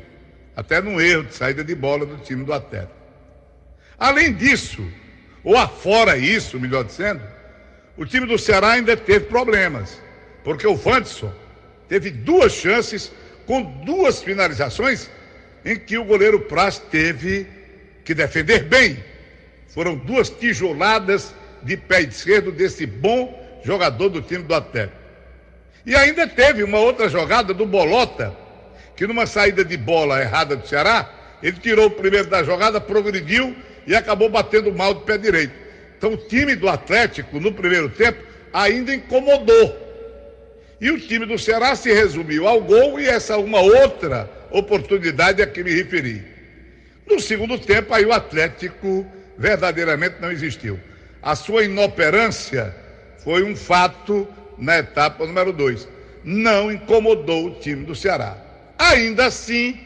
até 0.55 0.81
num 0.81 0.99
erro 0.99 1.25
de 1.25 1.35
saída 1.35 1.63
de 1.63 1.75
bola 1.75 2.05
do 2.05 2.17
time 2.17 2.43
do 2.43 2.53
Atlético. 2.53 2.93
Além 3.97 4.33
disso, 4.33 4.85
ou 5.43 5.57
afora 5.57 6.17
isso, 6.17 6.59
melhor 6.59 6.83
dizendo, 6.83 7.21
o 7.97 8.05
time 8.05 8.25
do 8.25 8.37
Ceará 8.37 8.71
ainda 8.71 8.95
teve 8.95 9.25
problemas, 9.25 10.01
porque 10.43 10.65
o 10.65 10.75
Vanderson 10.75 11.33
teve 11.87 12.09
duas 12.09 12.53
chances 12.53 13.11
com 13.45 13.61
duas 13.83 14.21
finalizações 14.21 15.09
em 15.65 15.77
que 15.77 15.97
o 15.97 16.03
goleiro 16.03 16.39
Praz 16.41 16.77
teve 16.77 17.47
que 18.05 18.13
defender 18.13 18.63
bem. 18.63 19.03
Foram 19.67 19.95
duas 19.95 20.29
tijoladas 20.29 21.33
de 21.63 21.75
pé 21.75 22.01
esquerdo 22.01 22.51
desse 22.51 22.85
bom 22.85 23.59
jogador 23.63 24.09
do 24.09 24.21
time 24.21 24.43
do 24.43 24.53
Atlético. 24.55 24.97
E 25.85 25.95
ainda 25.95 26.27
teve 26.27 26.63
uma 26.63 26.79
outra 26.79 27.09
jogada 27.09 27.53
do 27.53 27.65
Bolota, 27.65 28.35
que 28.95 29.07
numa 29.07 29.25
saída 29.25 29.63
de 29.63 29.77
bola 29.77 30.21
errada 30.21 30.55
do 30.55 30.67
Ceará, 30.67 31.09
ele 31.41 31.57
tirou 31.57 31.87
o 31.87 31.91
primeiro 31.91 32.27
da 32.27 32.43
jogada, 32.43 32.81
progrediu 32.81 33.55
e 33.89 33.95
acabou 33.95 34.29
batendo 34.29 34.71
mal 34.71 34.93
do 34.93 35.01
pé 35.01 35.17
direito. 35.17 35.51
Então 35.97 36.13
o 36.13 36.17
time 36.17 36.55
do 36.55 36.69
Atlético, 36.69 37.39
no 37.39 37.51
primeiro 37.51 37.89
tempo, 37.89 38.23
ainda 38.53 38.93
incomodou. 38.93 39.75
E 40.79 40.91
o 40.91 40.99
time 40.99 41.25
do 41.25 41.39
Ceará 41.39 41.75
se 41.75 41.91
resumiu 41.91 42.47
ao 42.47 42.61
gol 42.61 42.99
e 42.99 43.07
essa 43.07 43.35
uma 43.37 43.59
outra 43.59 44.29
oportunidade 44.51 45.41
a 45.41 45.47
que 45.47 45.63
me 45.63 45.73
referi. 45.73 46.23
No 47.09 47.19
segundo 47.19 47.57
tempo, 47.57 47.91
aí 47.91 48.05
o 48.05 48.13
Atlético 48.13 49.07
verdadeiramente 49.35 50.17
não 50.21 50.31
existiu. 50.31 50.79
A 51.19 51.35
sua 51.35 51.63
inoperância 51.63 52.75
foi 53.23 53.43
um 53.43 53.55
fato 53.55 54.27
na 54.55 54.77
etapa 54.77 55.25
número 55.25 55.51
2. 55.51 55.87
Não 56.23 56.71
incomodou 56.71 57.47
o 57.47 57.55
time 57.59 57.85
do 57.85 57.95
Ceará. 57.95 58.37
Ainda 58.77 59.25
assim, 59.25 59.79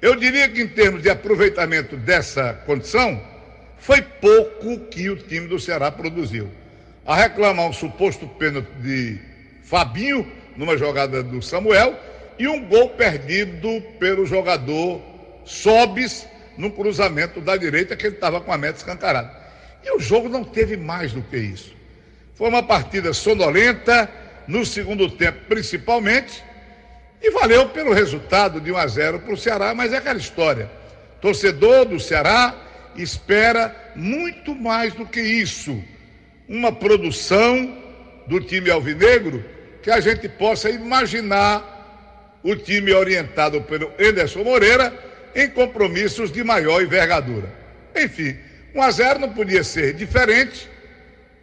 eu 0.00 0.14
diria 0.14 0.48
que 0.48 0.62
em 0.62 0.68
termos 0.68 1.02
de 1.02 1.10
aproveitamento 1.10 1.96
dessa 1.96 2.54
condição, 2.64 3.20
foi 3.80 4.02
pouco 4.02 4.78
que 4.86 5.08
o 5.08 5.16
time 5.16 5.48
do 5.48 5.58
Ceará 5.58 5.90
produziu. 5.90 6.48
A 7.04 7.16
reclamar 7.16 7.66
um 7.66 7.72
suposto 7.72 8.26
pênalti 8.28 8.70
de 8.80 9.18
Fabinho, 9.62 10.30
numa 10.56 10.76
jogada 10.76 11.22
do 11.22 11.40
Samuel, 11.40 11.98
e 12.38 12.46
um 12.46 12.64
gol 12.66 12.90
perdido 12.90 13.82
pelo 13.98 14.26
jogador 14.26 15.00
Sobis, 15.44 16.26
num 16.56 16.70
cruzamento 16.70 17.40
da 17.40 17.56
direita, 17.56 17.96
que 17.96 18.06
ele 18.06 18.14
estava 18.14 18.40
com 18.40 18.52
a 18.52 18.58
meta 18.58 18.78
escancarada. 18.78 19.30
E 19.82 19.90
o 19.96 19.98
jogo 19.98 20.28
não 20.28 20.44
teve 20.44 20.76
mais 20.76 21.12
do 21.12 21.22
que 21.22 21.38
isso. 21.38 21.74
Foi 22.34 22.48
uma 22.48 22.62
partida 22.62 23.12
sonolenta, 23.14 24.10
no 24.46 24.64
segundo 24.66 25.10
tempo 25.10 25.38
principalmente, 25.48 26.44
e 27.22 27.30
valeu 27.30 27.68
pelo 27.70 27.92
resultado 27.92 28.60
de 28.60 28.70
1 28.72 28.76
a 28.76 28.86
0 28.86 29.18
para 29.20 29.34
o 29.34 29.36
Ceará, 29.36 29.74
mas 29.74 29.92
é 29.92 29.96
aquela 29.96 30.18
história. 30.18 30.70
Torcedor 31.20 31.86
do 31.86 31.98
Ceará 31.98 32.54
espera 32.96 33.92
muito 33.94 34.54
mais 34.54 34.94
do 34.94 35.06
que 35.06 35.20
isso. 35.20 35.82
Uma 36.48 36.72
produção 36.72 37.76
do 38.26 38.40
time 38.40 38.70
alvinegro 38.70 39.44
que 39.82 39.90
a 39.90 40.00
gente 40.00 40.28
possa 40.28 40.70
imaginar 40.70 42.38
o 42.42 42.54
time 42.56 42.92
orientado 42.92 43.60
pelo 43.62 43.92
Anderson 43.98 44.42
Moreira 44.44 44.92
em 45.34 45.48
compromissos 45.48 46.32
de 46.32 46.42
maior 46.42 46.82
envergadura. 46.82 47.52
Enfim, 47.96 48.36
1 48.74 48.82
a 48.82 48.90
0 48.90 49.18
não 49.20 49.32
podia 49.32 49.64
ser 49.64 49.94
diferente, 49.94 50.68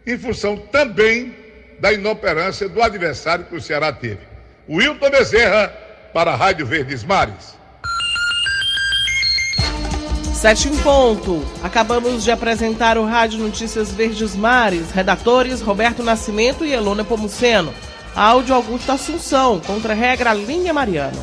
em 0.06 0.18
função 0.18 0.56
também 0.56 1.34
da 1.78 1.92
inoperância 1.92 2.68
do 2.68 2.82
adversário 2.82 3.44
que 3.44 3.54
o 3.54 3.60
Ceará 3.60 3.92
teve. 3.92 4.20
Wilton 4.68 5.10
Bezerra, 5.10 5.68
para 6.12 6.32
a 6.32 6.36
Rádio 6.36 6.66
Verdes 6.66 7.04
Mares. 7.04 7.57
Sete 10.38 10.68
em 10.68 10.76
ponto. 10.76 11.44
Acabamos 11.64 12.22
de 12.22 12.30
apresentar 12.30 12.96
o 12.96 13.04
Rádio 13.04 13.40
Notícias 13.40 13.90
Verdes 13.90 14.36
Mares. 14.36 14.92
Redatores 14.92 15.60
Roberto 15.60 16.00
Nascimento 16.00 16.64
e 16.64 16.72
Elona 16.72 17.02
Pomuceno. 17.02 17.74
Áudio 18.14 18.54
Augusto 18.54 18.92
Assunção, 18.92 19.58
contra 19.58 19.94
regra 19.94 20.32
Linha 20.32 20.72
Mariano. 20.72 21.18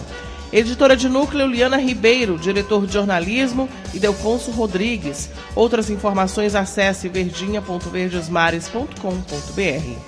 Editora 0.51 0.97
de 0.97 1.08
núcleo 1.08 1.47
Liana 1.47 1.78
Ribeiro, 1.78 2.38
diretor 2.38 2.86
de 2.86 2.91
jornalismo 2.91 3.69
e 3.93 3.99
Delfonso 3.99 4.51
Rodrigues. 4.51 5.30
Outras 5.56 5.89
informações 5.89 6.54
acesse 6.54 7.08
verdinha.verdesmares.com.br. 7.08 9.99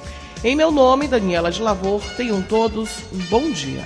Em 0.44 0.54
meu 0.54 0.70
nome, 0.70 1.08
Daniela 1.08 1.50
de 1.50 1.62
Lavor, 1.62 2.02
tenham 2.18 2.42
todos 2.42 2.90
um 3.14 3.20
bom 3.30 3.50
dia. 3.52 3.86